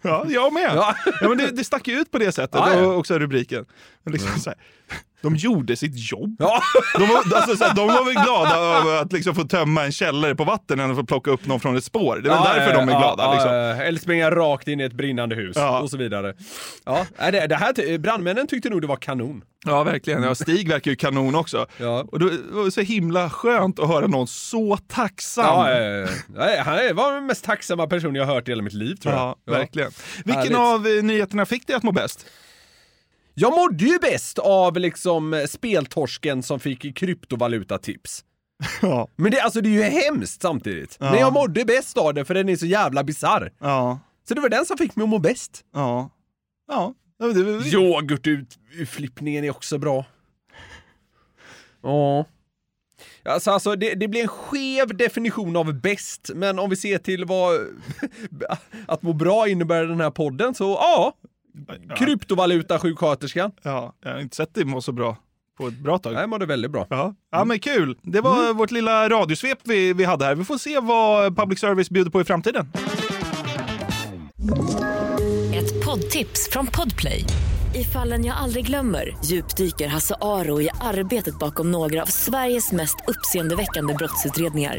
[0.04, 0.70] Ja, jag med.
[0.74, 0.94] Ja.
[1.20, 1.28] Ja.
[1.28, 2.86] men det, det stack ju ut på det sättet, Ja, ja.
[2.86, 3.66] och också rubriken.
[4.02, 4.58] Men liksom så här,
[5.24, 6.36] de gjorde sitt jobb.
[6.38, 6.62] Ja.
[6.98, 9.92] De, var, alltså, så här, de var väl glada över att liksom få tömma en
[9.92, 12.20] källare på vatten än att få plocka upp någon från ett spår.
[12.24, 13.22] Det är väl därför de är glada.
[13.22, 13.52] Ja, liksom.
[13.54, 15.80] ja, eller springa rakt in i ett brinnande hus Ja.
[15.80, 16.34] och så vidare.
[16.84, 19.42] Ja, det, det här, brandmännen tyckte nog det var kanon.
[19.66, 20.22] Ja, verkligen.
[20.22, 21.66] Ja, Stig verkar ju kanon också.
[21.76, 22.04] Ja.
[22.12, 25.44] Och det var så himla skönt att höra någon så tacksam.
[25.44, 26.06] Ja, ja,
[26.36, 26.62] ja.
[26.62, 29.22] Han var den mest tacksamma personen jag har hört i hela mitt liv tror jag.
[29.22, 29.90] Ja, verkligen.
[30.24, 30.56] Vilken Härligt.
[30.58, 32.26] av eh, nyheterna fick dig att må bäst?
[33.34, 38.24] Jag mådde ju bäst av liksom eh, speltorsken som fick kryptovalutatips.
[38.82, 39.08] Ja.
[39.16, 40.96] Men det, alltså, det är ju hemskt samtidigt.
[41.00, 41.10] Ja.
[41.10, 43.52] Men jag mådde bäst av det för den är så jävla bisarr.
[43.58, 43.98] Ja.
[44.28, 45.64] Så det var den som fick mig att må bäst.
[45.72, 46.10] Ja.
[46.68, 46.94] Ja.
[47.72, 50.04] Yoghurtutflippningen är också bra.
[51.82, 52.24] Ja.
[53.24, 57.24] Alltså, alltså det, det blir en skev definition av bäst, men om vi ser till
[57.24, 57.60] vad
[58.86, 61.12] att må bra innebär i den här podden så ja,
[61.96, 63.52] kryptovaluta sjuksköterskan.
[63.62, 65.16] Ja, jag har inte sett dig må så bra
[65.58, 66.14] på ett bra tag.
[66.14, 66.86] Nej, mådde väldigt bra.
[66.90, 67.98] Ja, ja men kul.
[68.02, 70.34] Det var vårt lilla radiosvep vi, vi hade här.
[70.34, 72.72] Vi får se vad public service bjuder på i framtiden.
[75.54, 77.24] Ett poddtips från Podplay.
[77.74, 82.96] I fallen jag aldrig glömmer djupdyker Hasse Aro i arbetet bakom några av Sveriges mest
[83.06, 84.78] uppseendeväckande brottsutredningar.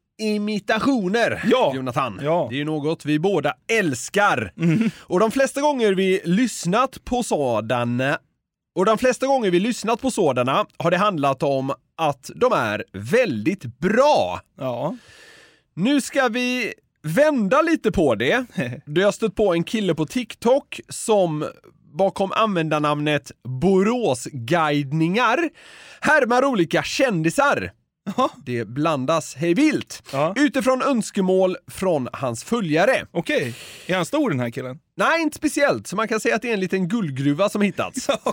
[0.21, 1.71] imitationer, Ja.
[1.75, 2.19] Jonathan.
[2.23, 2.47] Ja.
[2.49, 4.53] Det är ju något vi båda älskar.
[4.99, 8.17] Och de flesta gånger vi lyssnat på sådana
[8.75, 12.83] och de flesta gånger vi lyssnat på sådana har det handlat om att de är
[12.93, 14.41] väldigt bra.
[14.57, 14.95] Ja.
[15.73, 18.45] Nu ska vi vända lite på det.
[18.85, 21.45] Då jag stött på en kille på TikTok som
[21.93, 25.49] bakom användarnamnet Boråsguidningar
[26.01, 27.71] härmar olika kändisar.
[28.45, 30.33] Det blandas hej vilt Ja.
[30.37, 33.05] utifrån önskemål från hans följare.
[33.11, 33.55] Okej.
[33.87, 34.79] Är han stor den här killen?
[34.97, 38.09] Nej, inte speciellt, så man kan säga att det är en liten guldgruva som hittats.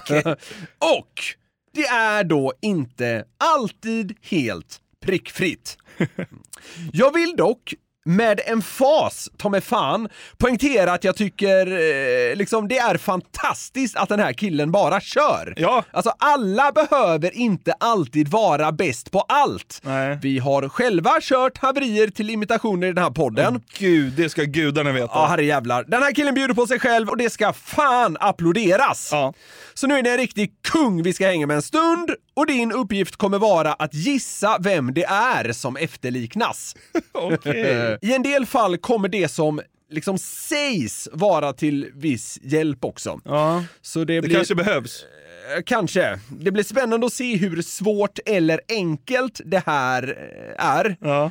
[0.79, 1.23] Och
[1.75, 5.77] det är då inte alltid helt prickfritt.
[6.93, 7.75] Jag vill dock
[8.09, 13.97] med en fas, ta mig fan, poängtera att jag tycker eh, liksom det är fantastiskt
[13.97, 15.55] att den här killen bara kör.
[15.57, 15.85] Ja.
[15.91, 19.81] Alltså alla behöver inte alltid vara bäst på allt.
[19.83, 20.19] Nej.
[20.23, 23.63] Vi har själva kört haverier till imitationer i den här podden.
[23.79, 25.11] Gud, det ska gudarna veta.
[25.15, 25.85] Ja, herrejävlar.
[25.89, 29.09] Den här killen bjuder på sig själv och det ska fan applåderas.
[29.13, 29.33] Ja.
[29.75, 32.73] Så nu är det en riktig kung vi ska hänga med en stund och din
[32.73, 36.77] uppgift kommer vara att gissa vem det är som efterliknas.
[37.13, 37.98] Okej.
[38.03, 43.21] I en del fall kommer det som liksom sägs vara till viss hjälp också.
[43.25, 43.65] Ja.
[43.83, 44.35] Så det, Det blir...
[44.37, 45.05] kanske behövs.
[45.57, 46.19] Eh, Kanske.
[46.41, 50.03] Det blir spännande att se hur svårt eller enkelt det här
[50.59, 50.97] eh, är.
[51.01, 51.31] Ja.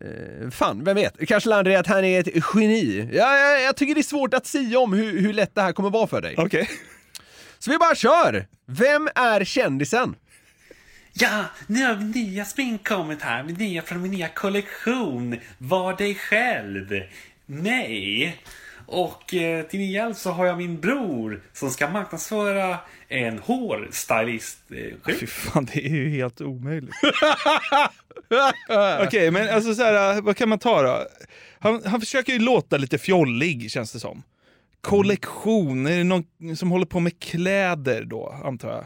[0.00, 1.28] Eh, Fan, vem vet?
[1.28, 3.08] Kanske landar i att han är ett geni.
[3.12, 5.72] Ja, jag, jag tycker det är svårt att säga om hur, hur lätt det här
[5.72, 6.34] kommer vara för dig.
[6.38, 6.70] Okej.
[7.58, 8.46] Så vi bara kör!
[8.66, 10.14] Vem är kändisen?
[11.18, 13.42] Ja, nu har nya smink kommit här.
[13.42, 15.36] Min nya från min nya kollektion.
[15.58, 17.02] Var dig själv.
[17.46, 18.36] Mig.
[18.86, 24.58] Och eh, till min hjälp så har jag min bror som ska marknadsföra en hårstylist.
[24.70, 26.94] Eh, Fy fan, det är ju helt omöjligt.
[29.06, 31.06] Okej, men alltså så här, vad kan man ta då?
[31.58, 34.22] Han, han försöker ju låta lite fjollig, känns det som.
[34.80, 38.84] Kollektion, är det någon som håller på med kläder då, antar jag?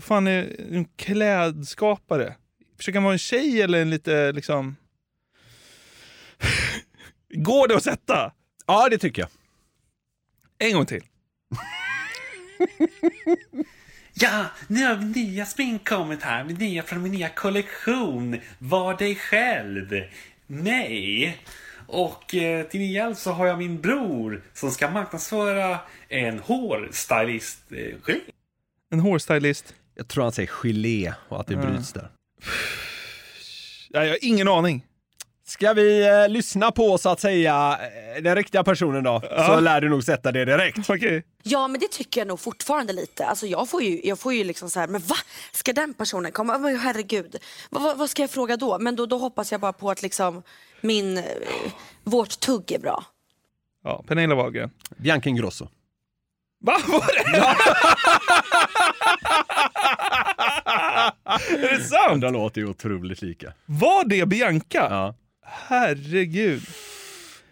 [0.00, 2.36] Vad fan är en klädskapare?
[2.76, 4.76] Försöker han vara en tjej eller en lite liksom...
[7.34, 8.32] Går det att sätta?
[8.66, 9.30] Ja, det tycker jag.
[10.68, 11.04] En gång till.
[14.14, 16.44] Ja, nu har min nya smink kommit här.
[16.44, 18.40] Min nya från min nya kollektion.
[18.58, 20.04] Var dig själv.
[20.46, 21.38] Nej.
[21.86, 25.78] Och eh, till min hjälp så har jag min bror som ska marknadsföra
[26.08, 27.72] en hårstylist.
[27.72, 28.16] Eh.
[28.90, 29.74] En hårstylist.
[30.00, 31.60] Jag tror han säger gelé och att det Ja.
[31.60, 32.08] bryts där.
[33.88, 34.86] Ja, jag har ingen aning.
[35.46, 37.78] Ska vi eh, lyssna på så att säga
[38.16, 39.22] eh, den riktiga personen då?
[39.46, 40.90] Så lär du nog sätta det direkt.
[40.90, 41.24] Okej.
[41.42, 43.26] Ja, men det tycker jag nog fortfarande lite.
[43.26, 45.16] Alltså jag får ju, jag får ju liksom så här, men va?
[45.52, 46.58] Ska den personen komma?
[46.58, 47.36] Men herregud,
[47.70, 48.78] vad, vad, vad ska jag fråga då?
[48.78, 50.42] Men då, då hoppas jag bara på att liksom
[50.80, 51.24] min, eh,
[52.04, 53.04] vårt tugg är bra.
[53.84, 54.70] Ja, Pernilla Wahlgren.
[54.96, 55.68] Bianca Ingrosso.
[56.64, 56.76] Va?
[56.88, 57.56] Var det?
[61.48, 62.20] är det sant?
[62.20, 63.52] De låter ju otroligt lika.
[63.66, 64.86] Var det Bianca?
[64.90, 65.14] Ja.
[65.68, 66.62] Herregud.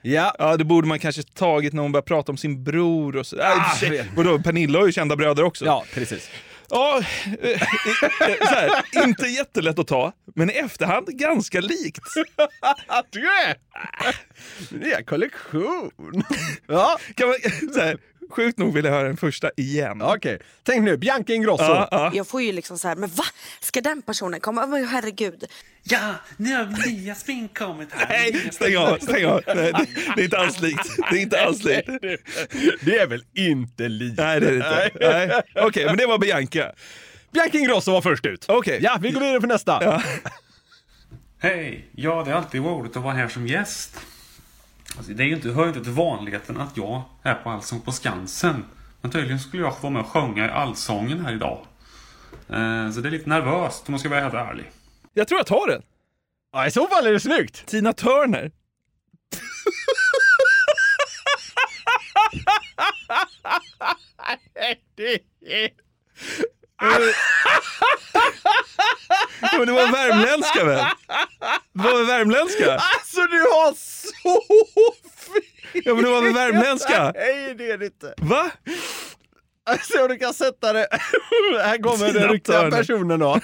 [0.03, 0.35] Ja.
[0.39, 3.37] ja, det borde man kanske tagit när hon började prata om sin bror och så.
[3.37, 5.65] Nej, Ah, vadå, Pernilla har ju kända bröder också.
[5.65, 6.31] Ja, precis.
[6.71, 7.03] Ja,
[7.43, 7.59] eh, eh,
[8.49, 12.03] så här, inte jättelätt att ta, men i efterhand ganska likt.
[13.11, 13.57] Du är!
[14.79, 15.91] Nya kollektion.
[16.67, 16.99] Ja.
[17.15, 17.37] Kan man,
[17.75, 17.99] så här,
[18.31, 20.03] sjukt nog vill jag höra den första igen.
[20.03, 21.65] Okej, tänk nu, Bianca Ingrosso.
[21.65, 22.11] Ja, ja.
[22.15, 23.25] Jag får ju liksom så här, men va?
[23.61, 24.67] Ska den personen komma?
[24.67, 25.45] Men herregud.
[25.83, 28.09] Ja, nu har nya smink kommit här.
[28.09, 29.43] Nej, stäng av, stäng av.
[29.47, 30.97] Nej, det, det är inte alls likt.
[31.11, 31.89] Det är inte alls likt.
[32.81, 34.19] Det är väl inte likt?
[34.19, 34.91] Nej, det är det inte.
[35.01, 35.43] Nej.
[35.67, 36.73] Okej, men det var Bianca.
[37.33, 38.45] Bianca Ingrosso var först ut.
[38.49, 38.79] Okej.
[38.83, 39.79] Ja, vi går vidare på nästa.
[39.85, 40.03] Ja.
[41.41, 41.89] Hej!
[41.93, 44.01] Ja, det är alltid roligt att vara här som gäst.
[44.99, 47.81] Alltså, det är ju inte, hör ju inte till vanligheten att jag är på Allsång
[47.81, 48.65] på Skansen.
[49.01, 51.67] Men tydligen skulle jag få vara med och sjunga i Allsången här idag.
[52.49, 54.71] Eh, så det är lite nervöst om man ska vara helt ärlig.
[55.15, 55.83] Jag tror jag tar den.
[56.53, 57.67] Ja, i så fall är det snyggt.
[57.67, 58.51] Tina Turner.
[69.53, 70.85] Men det var värmländska väl?
[71.73, 72.73] Det var väl värmländska?
[72.73, 74.43] Alltså du har så
[75.17, 75.43] fel!
[75.85, 77.13] Ja men det var väl värmländska?
[77.15, 78.15] Nej, det är det inte.
[78.19, 78.51] Va?
[79.71, 80.89] Alltså du kan sätta det.
[81.63, 83.41] Här kommer den riktiga personen då.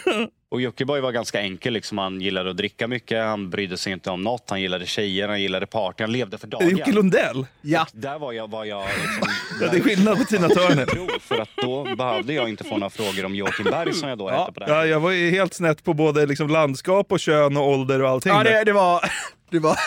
[0.54, 1.72] Och Jockiboi var ganska enkel.
[1.72, 1.98] Liksom.
[1.98, 4.50] Han gillade att dricka mycket, han brydde sig inte om något.
[4.50, 6.68] Han gillade tjejer, han gillade party, han levde för dagen.
[6.70, 7.46] Jocke Lundell?
[7.60, 7.86] Ja.
[7.92, 9.28] Där var jag, var jag liksom,
[9.60, 11.18] Ja, det är skillnad på Tina Turner.
[11.20, 14.28] För att då behövde jag inte få några frågor om Joakim Berg som jag då
[14.28, 14.74] hette på det här.
[14.74, 18.08] Ja, jag var ju helt snett på både liksom landskap och kön och ålder och
[18.08, 18.32] allting.
[18.32, 19.10] Ja, det, det var...
[19.50, 19.78] Det var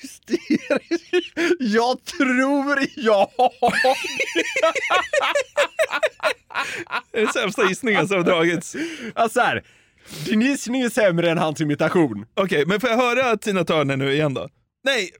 [0.00, 1.14] hysteriskt.
[1.58, 3.28] Jag tror jag
[7.12, 8.76] Det är den sämsta gissningen som har dragits.
[9.14, 9.62] Alltså här,
[10.24, 12.26] din gissning är sämre än hans imitation.
[12.34, 14.48] Okej, men får jag höra Tina Turner nu igen då?
[14.84, 15.10] Nej!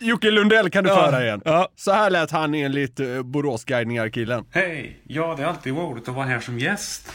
[0.00, 1.42] Jocke Lundell kan du Ja, föra igen.
[1.44, 1.68] ja.
[1.76, 4.44] Så här lät han enligt uh, Boråsguidningar-killen.
[4.50, 5.00] Hej!
[5.04, 7.12] Ja, det är alltid roligt att vara här som gäst.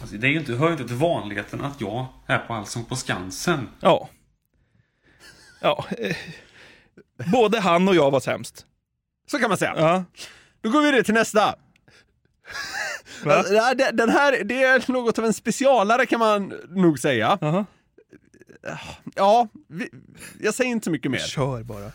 [0.00, 2.84] Alltså, det är ju inte, hör ju inte till vanligheten att jag är på Allsång
[2.84, 3.68] på Skansen.
[3.80, 4.08] Ja.
[5.60, 5.84] Ja.
[5.98, 6.16] eh,
[7.32, 8.66] Både han och jag var sämst.
[9.30, 9.74] Så kan man säga.
[9.76, 10.04] Ja.
[10.60, 11.54] Då går vi vidare till nästa.
[13.26, 13.52] Alltså,
[13.92, 17.38] den här, det är något av en specialare kan man nog säga.
[17.40, 17.64] Uh-huh.
[19.14, 19.90] Ja, vi,
[20.40, 21.18] jag säger inte så mycket mer.
[21.18, 21.92] Kör bara.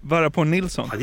[0.00, 0.88] Varapå Nilsson.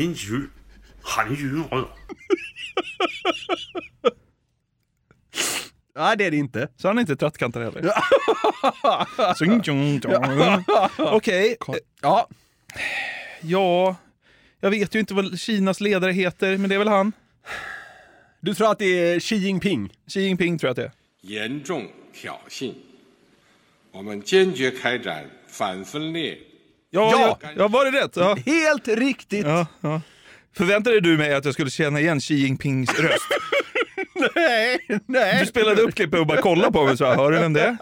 [5.96, 6.68] Nej, det är det inte.
[6.76, 7.92] Så han är inte trattkantar heller?
[11.16, 11.56] Okej.
[11.60, 11.80] Okay.
[12.00, 12.28] Ja.
[13.41, 13.95] Ja,
[14.59, 17.11] jag vet ju inte vad Kinas ledare heter, men det är väl han?
[18.39, 19.93] Du tror att det är Xi Jinping?
[20.07, 20.91] Xi Jinping tror jag att det är.
[21.21, 21.87] 严重
[22.21, 22.73] 挑衅，
[23.93, 26.37] 我们坚决开展反分裂。
[26.89, 27.39] Ja, Ja.
[27.41, 27.49] ja.
[27.57, 28.15] ja var det rätt?
[28.15, 28.37] Ja.
[28.45, 29.45] Helt riktigt!
[29.45, 30.01] Ja, ja.
[30.57, 33.27] Förväntade du mig att jag skulle känna igen Xi Jinpings röst?
[34.35, 35.39] Nej, nej.
[35.39, 37.61] Du spelade upp klippet och bara kollade på mig och sa, hör du vem det
[37.61, 37.77] är?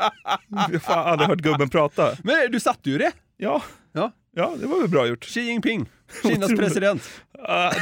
[0.47, 2.17] Jag har fan aldrig hört gubben prata.
[2.23, 3.11] Men du satte ju det.
[3.37, 3.61] Ja,
[3.93, 4.11] Ja.
[4.36, 5.24] ja det var väl bra gjort.
[5.24, 5.88] Xi Jinping,
[6.22, 7.02] Kinas president.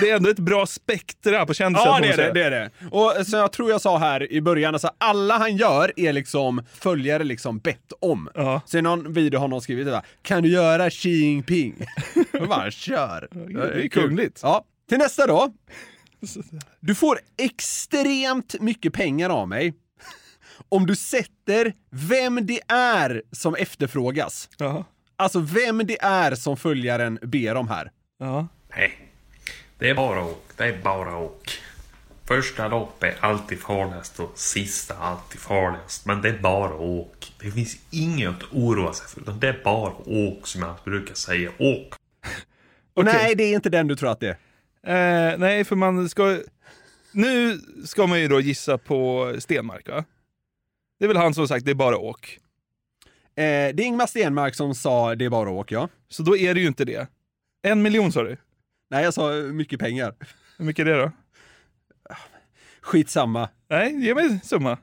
[0.00, 1.86] Det är ändå ett bra spektra på kändisar.
[1.86, 2.70] Ja, det är det, det är det.
[2.90, 6.62] Och som jag tror jag sa här i början, alltså alla han gör är liksom
[6.74, 8.28] följare liksom bett om.
[8.34, 8.61] Ja.
[8.66, 11.86] Så i någon video har någon skrivit det där, kan du göra Xi Jinping?
[12.40, 13.28] Och bara kör.
[13.32, 14.40] det är kungligt.
[14.42, 14.64] Ja.
[14.88, 15.52] Till nästa då.
[16.80, 19.74] Du får extremt mycket pengar av mig
[20.68, 24.48] om du sätter vem det är som efterfrågas.
[24.59, 24.84] Ja.
[25.17, 27.91] Alltså vem det är som följaren ber om här.
[28.19, 28.49] Ja.
[28.77, 28.99] Nej,
[29.79, 30.51] det är bara åk.
[30.57, 31.59] Det är bara åk.
[32.25, 36.07] Första lopp är alltid farligast och sista alltid farligast.
[36.07, 37.33] Men det är bara åk.
[37.41, 39.33] Det finns inget att oroa sig för.
[39.33, 41.51] Det är bara åk som jag brukar säga.
[41.59, 41.95] Åk!
[42.95, 44.39] Och nej, det är inte den du tror att det
[44.83, 45.33] är.
[45.33, 46.39] Eh, nej, för man ska...
[47.12, 50.05] Nu ska man ju då gissa på Stenmark, va?
[50.99, 52.39] Det är väl han som sagt, det är bara åk.
[53.37, 55.89] Eh, det är Ingmar Stenmark som sa det är bara åk, ja.
[56.09, 57.09] Så då är det ju inte det.
[57.62, 58.37] En miljon sa du?
[58.91, 60.14] Nej, jag sa mycket pengar.
[60.59, 61.12] Hur mycket är det då?
[62.80, 63.49] Skitsamma.
[63.70, 64.78] Nej, ge mig summa.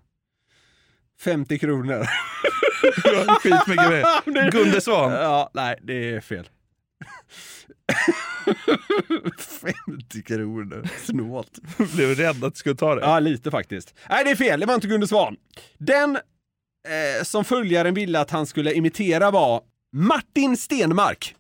[1.21, 2.05] 50 kronor.
[3.41, 4.51] Skitmycket mer.
[4.51, 5.11] Gunde Svan.
[5.11, 6.49] Ja, nej, det är fel.
[9.39, 10.87] 50 kronor.
[11.05, 11.59] Snålt.
[11.93, 13.01] Blev rädd att du skulle ta det.
[13.01, 13.95] Ja, lite faktiskt.
[14.09, 14.59] Nej, det är fel.
[14.59, 15.35] Det var inte Gunde Svan.
[15.77, 16.17] Den
[16.87, 19.61] eh, som följaren ville att han skulle imitera var
[19.93, 21.35] Martin Stenmark.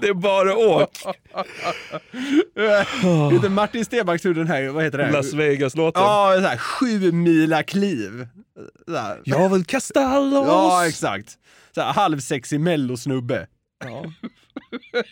[0.00, 0.98] Det är bara åk.
[3.42, 5.10] Du, Martin Stenmark gjorde den här, vad heter det?
[5.10, 6.02] Las Vegas-låten.
[6.02, 8.28] Ja, så här, sju mila kliv.
[9.24, 10.46] Jag vill kasta loss.
[10.46, 11.38] Ja, exakt.
[11.74, 13.46] Så här, halvsexig mellosnubbe.
[13.84, 14.04] Ja.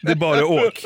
[0.02, 0.84] Det är bara åk.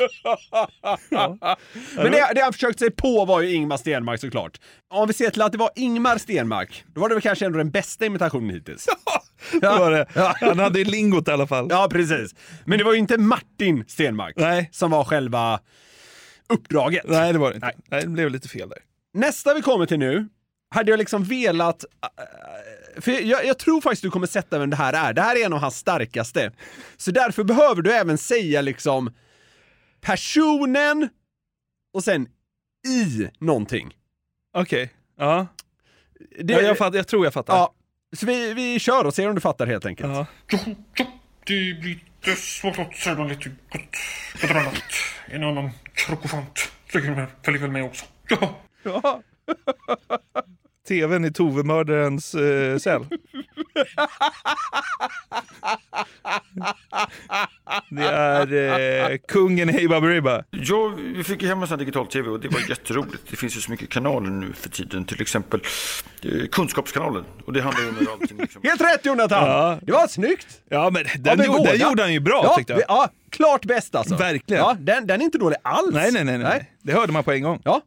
[1.09, 1.57] Ja.
[1.95, 4.59] Men det, det han försökte sig på var ju Ingmar Stenmark såklart.
[4.93, 7.57] Om vi ser till att det var Ingmar Stenmark, då var det väl kanske ändå
[7.57, 8.87] den bästa imitationen hittills.
[9.61, 10.05] Det var det.
[10.41, 11.67] Han hade ju lingot i alla fall.
[11.69, 12.35] Ja, precis.
[12.65, 14.69] Men det var ju inte Martin Stenmark Nej.
[14.71, 15.59] som var själva
[16.49, 17.03] uppdraget.
[17.07, 17.71] Nej, det var det inte.
[17.89, 18.01] Nej.
[18.01, 18.77] det blev lite fel där.
[19.13, 20.27] Nästa vi kommer till nu,
[20.75, 21.85] hade jag liksom velat...
[23.01, 25.13] För jag, jag tror faktiskt du kommer sätta vem det här är.
[25.13, 26.51] Det här är en av hans starkaste.
[26.97, 29.13] Så därför behöver du även säga liksom
[30.01, 31.09] personen
[31.93, 32.27] och sen
[32.87, 33.93] i någonting.
[34.57, 34.93] Okej.
[35.17, 35.47] Ja.
[36.39, 37.53] Det- ja jag, fatt, jag tror jag fattar.
[37.55, 37.73] Ja,
[38.17, 40.09] så vi, vi kör och ser om du fattar helt enkelt.
[40.13, 40.25] Ja.
[41.45, 44.73] Det blir svårt att säga lite gott, annat.
[45.27, 48.05] En annan krokofant följer väl med också.
[48.29, 48.59] Ja.
[48.83, 49.21] Ja.
[50.87, 53.05] TVn i Tove-mördarens eh, cell.
[57.89, 60.43] Det är eh, kungen Hey Baberiba.
[60.51, 63.23] Ja, vi fick ju hem en sån här digital-tv och det var jätteroligt.
[63.29, 65.05] Det finns ju så mycket kanaler nu för tiden.
[65.05, 65.59] Till exempel
[66.23, 67.23] eh, Kunskapskanalen.
[67.45, 68.61] Och det handlar ju om hur allting liksom...
[68.63, 69.49] Helt rätt Jonathan!
[69.49, 69.79] Ja.
[69.81, 70.47] Det var snyggt!
[70.69, 72.77] Ja, men Ja, den, men gjorde, den gjorde han ju bra ja, tyckte jag.
[72.77, 74.15] vi- Ja, klart bäst alltså.
[74.15, 74.63] Verkligen.
[74.63, 75.93] Ja, den, den är inte dålig alls.
[75.93, 76.71] Nej, nej, nej, nej.
[76.83, 77.61] Det hörde man på en gång.
[77.63, 77.81] Ja.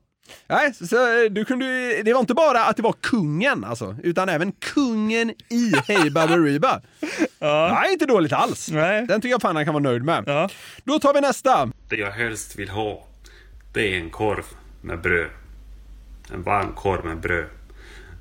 [0.46, 1.66] Nej, så, så du kunde,
[2.02, 6.80] det var inte bara att det var kungen alltså, utan även kungen i Hey Baberiba.
[7.38, 7.70] Ja.
[7.80, 8.70] Nej, inte dåligt alls.
[8.70, 9.06] Nej.
[9.06, 10.24] Den tycker jag fan han kan vara nöjd med.
[10.26, 10.48] Ja.
[10.84, 11.70] Då tar vi nästa.
[11.88, 13.06] Det jag helst vill ha,
[13.72, 14.44] det är en korv
[14.80, 15.30] med bröd.
[16.32, 17.46] En varm korv med bröd.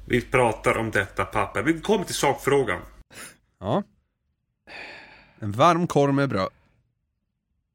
[0.05, 1.63] Vi pratar om detta papper.
[1.63, 2.79] Vi kommer till sakfrågan.
[3.59, 3.83] Ja.
[5.39, 6.49] En varm korv med bröd.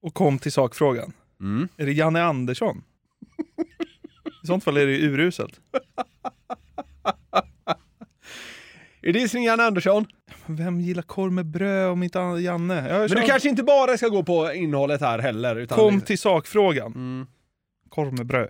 [0.03, 1.13] Och kom till sakfrågan.
[1.41, 1.69] Mm.
[1.77, 2.83] Är det Janne Andersson?
[4.43, 5.61] I sånt fall är det ju uruselt.
[9.05, 10.07] Är det gissning Janne Andersson?
[10.47, 12.89] Vem gillar korv med bröd om inte Janne?
[12.89, 15.57] Jag Men du kanske inte bara ska gå på innehållet här heller.
[15.57, 16.93] Utan Kom till sakfrågan.
[16.93, 17.27] Mm.
[17.89, 18.49] Korv med bröd.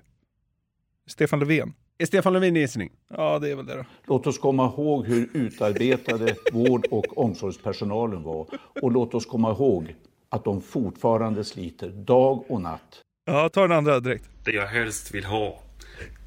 [1.07, 1.75] Stefan Löfven.
[1.99, 2.93] Är Stefan Löfven gissning?
[3.09, 3.85] Ja, det är väl det då.
[4.07, 8.47] Låt oss komma ihåg hur utarbetade vård och omsorgspersonalen var.
[8.83, 9.95] Och låt oss komma ihåg
[10.29, 13.03] att de fortfarande sliter dag och natt.
[13.25, 14.31] Ja, ta den andra direkt.
[14.45, 15.59] Det jag helst vill ha,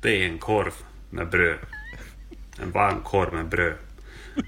[0.02, 0.74] det är en korv
[1.10, 1.60] med bröd.
[2.62, 3.78] En varm korv med bröd.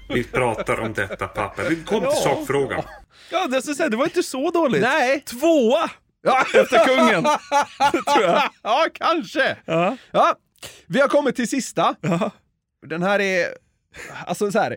[0.08, 1.68] Vi pratar om detta papper.
[1.70, 2.34] Vi kommer till Ja.
[2.36, 2.82] sakfrågan.
[3.30, 4.82] Ja, det, så säga, det var inte så dåligt.
[4.82, 5.20] Nej.
[5.20, 5.90] Tvåa!
[6.22, 6.40] Ja.
[6.54, 7.22] Efter kungen.
[8.14, 8.50] tror jag.
[8.62, 9.56] Ja, kanske.
[9.64, 9.96] Ja.
[10.10, 10.34] Ja,
[10.86, 11.94] vi har kommit till sista.
[12.00, 12.30] Ja.
[12.86, 13.46] Den här är,
[14.26, 14.76] alltså så här.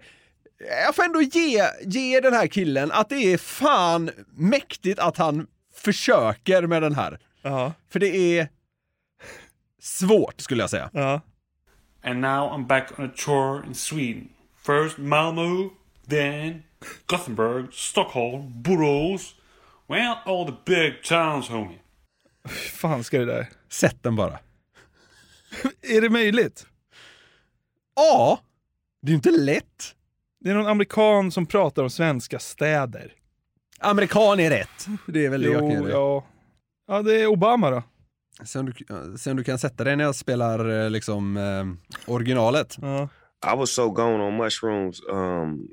[0.85, 5.47] Jag får ändå ge, ge den här killen att det är fan mäktigt att han
[5.75, 7.19] försöker med den här.
[7.41, 7.73] Ja.
[7.91, 8.49] För det är
[9.81, 10.89] svårt skulle jag säga.
[10.93, 11.21] Ja.
[12.03, 14.29] And now I'm back on a tour in Sweden.
[14.57, 15.69] First Malmö,
[16.09, 16.63] then
[17.05, 19.35] Gothenburg, Stockholm, Borås.
[19.87, 21.77] Well, all the big towns, homie.
[22.73, 23.47] fan ska det där?
[23.69, 24.39] Sätt den bara.
[25.81, 26.65] Är det möjligt?
[27.95, 28.39] Ja,
[29.01, 29.95] det är ju inte lätt.
[30.39, 33.13] Det är någon amerikan som pratar om svenska städer.
[33.79, 34.87] Amerikan är rätt.
[35.07, 35.91] Det är väl det jag kan Jo, göra.
[35.91, 36.25] ja.
[36.87, 37.83] Ja, det är Obama då.
[38.45, 38.73] Se om, du,
[39.17, 41.65] se om du kan sätta dig när jag spelar eh, liksom eh,
[42.13, 42.77] originalet.
[42.81, 43.09] Ja.
[43.53, 45.01] I was so gone on mushrooms.
[45.09, 45.67] Um,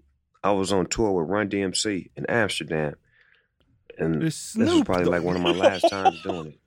[0.45, 2.95] I was on tour with Run DMC in Amsterdam,
[3.99, 6.61] and this was probably like one of my last times doing it.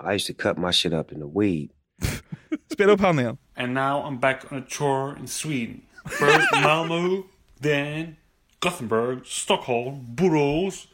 [0.00, 1.70] I used to cut my shit up in the weed.
[2.72, 3.38] Spela upp han igen.
[3.56, 5.82] And now I'm back on a tour in Sweden.
[6.06, 7.22] First Malmö,
[7.60, 8.16] then
[8.60, 10.86] Gothenburg, Stockholm, Borås.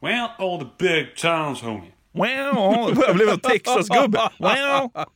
[0.00, 1.93] Well, all the big towns, homie.
[2.14, 2.98] Wow.
[3.06, 4.18] Jag blev en Texas-gubbe.
[4.38, 4.90] Wow.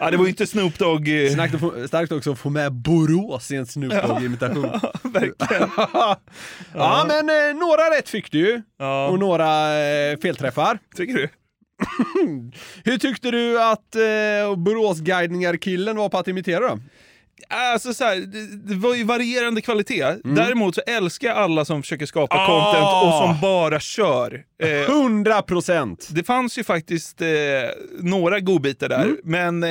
[0.00, 1.08] Ja, det var ju inte Snoop Dogg.
[1.24, 4.62] eh, Starkt, få- starkt också att få med Borås i en Snoop Dogg-imitation.
[5.02, 5.70] Verkligen.
[6.74, 8.62] ja, men eh, några rätt fick du ju.
[9.10, 10.78] Och några eh, felträffar.
[10.96, 11.28] Tycker du?
[12.84, 16.78] Hur tyckte du att eh, Boråsguidningar-killen var på att imitera då?
[17.48, 20.16] Alltså så här, det, det var ju varierande kvalitet.
[20.24, 22.46] Däremot så älskar jag alla som försöker skapa Ah!
[22.46, 24.44] content och som bara kör.
[24.62, 26.08] Eh, 100 procent!
[26.10, 27.28] Det fanns ju faktiskt eh,
[28.00, 29.70] några godbitar där, men eh,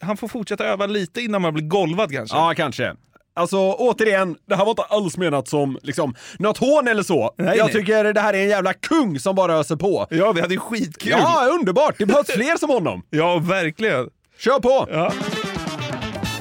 [0.00, 2.36] han får fortsätta öva lite innan man blir golvad kanske.
[2.36, 2.94] Ja, kanske.
[3.36, 7.34] Alltså återigen, det här var inte alls menat som liksom, något hån eller så.
[7.38, 7.72] Nej, jag nej.
[7.74, 10.06] tycker det här är en jävla kung som bara öser på.
[10.10, 11.10] Ja, vi hade ju skitkul.
[11.10, 11.94] Ja, underbart!
[11.98, 13.02] Det behövs fler som honom.
[13.10, 14.08] Ja, verkligen.
[14.38, 14.88] Kör på!
[14.90, 15.12] Ja.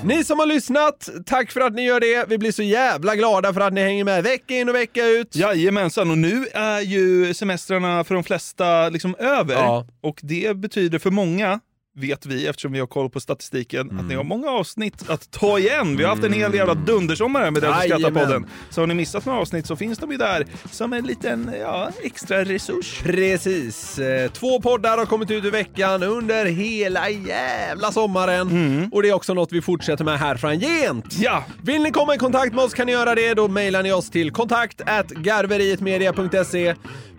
[0.06, 2.26] Ni som har lyssnat, tack för att ni gör det.
[2.30, 5.36] Vi blir så jävla glada för att ni hänger med vecka in och vecka ut.
[5.36, 9.54] Jajamensan, och nu är ju semestrarna för de flesta liksom över.
[9.54, 9.88] Ja.
[10.01, 11.60] Och det betyder för många,
[11.96, 14.00] vet vi eftersom vi har koll på statistiken, Mm.
[14.00, 15.98] att ni har många avsnitt att ta igen.
[15.98, 18.26] Vi har haft en hel jävla dundersommar här med Den som skrattar Jajamän.
[18.26, 18.46] podden.
[18.70, 21.89] Så har ni missat några avsnitt så finns de ju där som en liten ja,
[22.04, 23.00] extra resurs.
[23.04, 24.00] Precis.
[24.00, 28.89] Eh, Två poddar har kommit ut i veckan under hela jävla sommaren.
[28.91, 31.06] Och det är också något vi fortsätter med här framgent.
[31.20, 31.44] Ja!
[31.64, 33.34] Vill ni komma i kontakt med oss kan ni göra det.
[33.34, 36.76] Då mejlar ni oss till kontakt garverietmedia.se.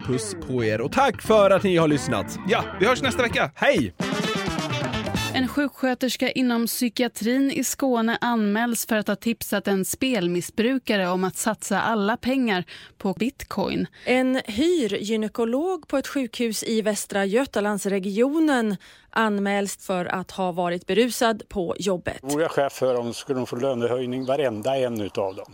[0.07, 2.39] Puss på er och tack för att ni har lyssnat.
[2.49, 3.51] Ja, vi hörs nästa vecka.
[3.55, 3.95] Hej!
[5.37, 11.37] En sjuksköterska inom psykiatrin i Skåne anmäls för att ha tipsat en spelmissbrukare om att
[11.37, 12.65] satsa alla pengar
[12.99, 13.87] på bitcoin.
[14.05, 18.77] En hyrgynekolog på ett sjukhus i Västra Götalandsregionen
[19.15, 22.17] anmäls för att ha varit berusad på jobbet.
[22.23, 25.53] Vore jag chef för dem skulle de få lönehöjning varenda en utav dem.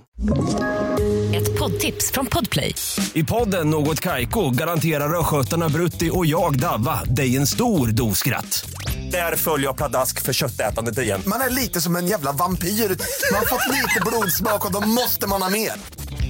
[1.35, 2.75] Ett poddtips från Podplay.
[3.15, 8.71] I podden Något Kaiko garanterar östgötarna Brutti och jag, Davva, dig en stor dos skratt.
[9.11, 11.23] Där följer jag pladask för köttätandet igen.
[11.27, 12.69] Man är lite som en jävla vampyr.
[12.69, 15.73] Man har fått lite blodsmak och då måste man ha mer.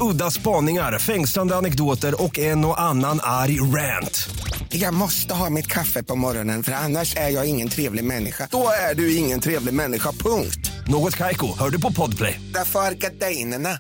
[0.01, 4.29] Udda spaningar, fängslande anekdoter och en och annan arg rant.
[4.69, 8.49] Jag måste ha mitt kaffe på morgonen för annars är jag ingen trevlig människa.
[8.51, 10.71] Då är du ingen trevlig människa, punkt.
[10.87, 12.41] Något kajko, hör du på Podplay.
[12.55, 13.79] Därför är gardinerna.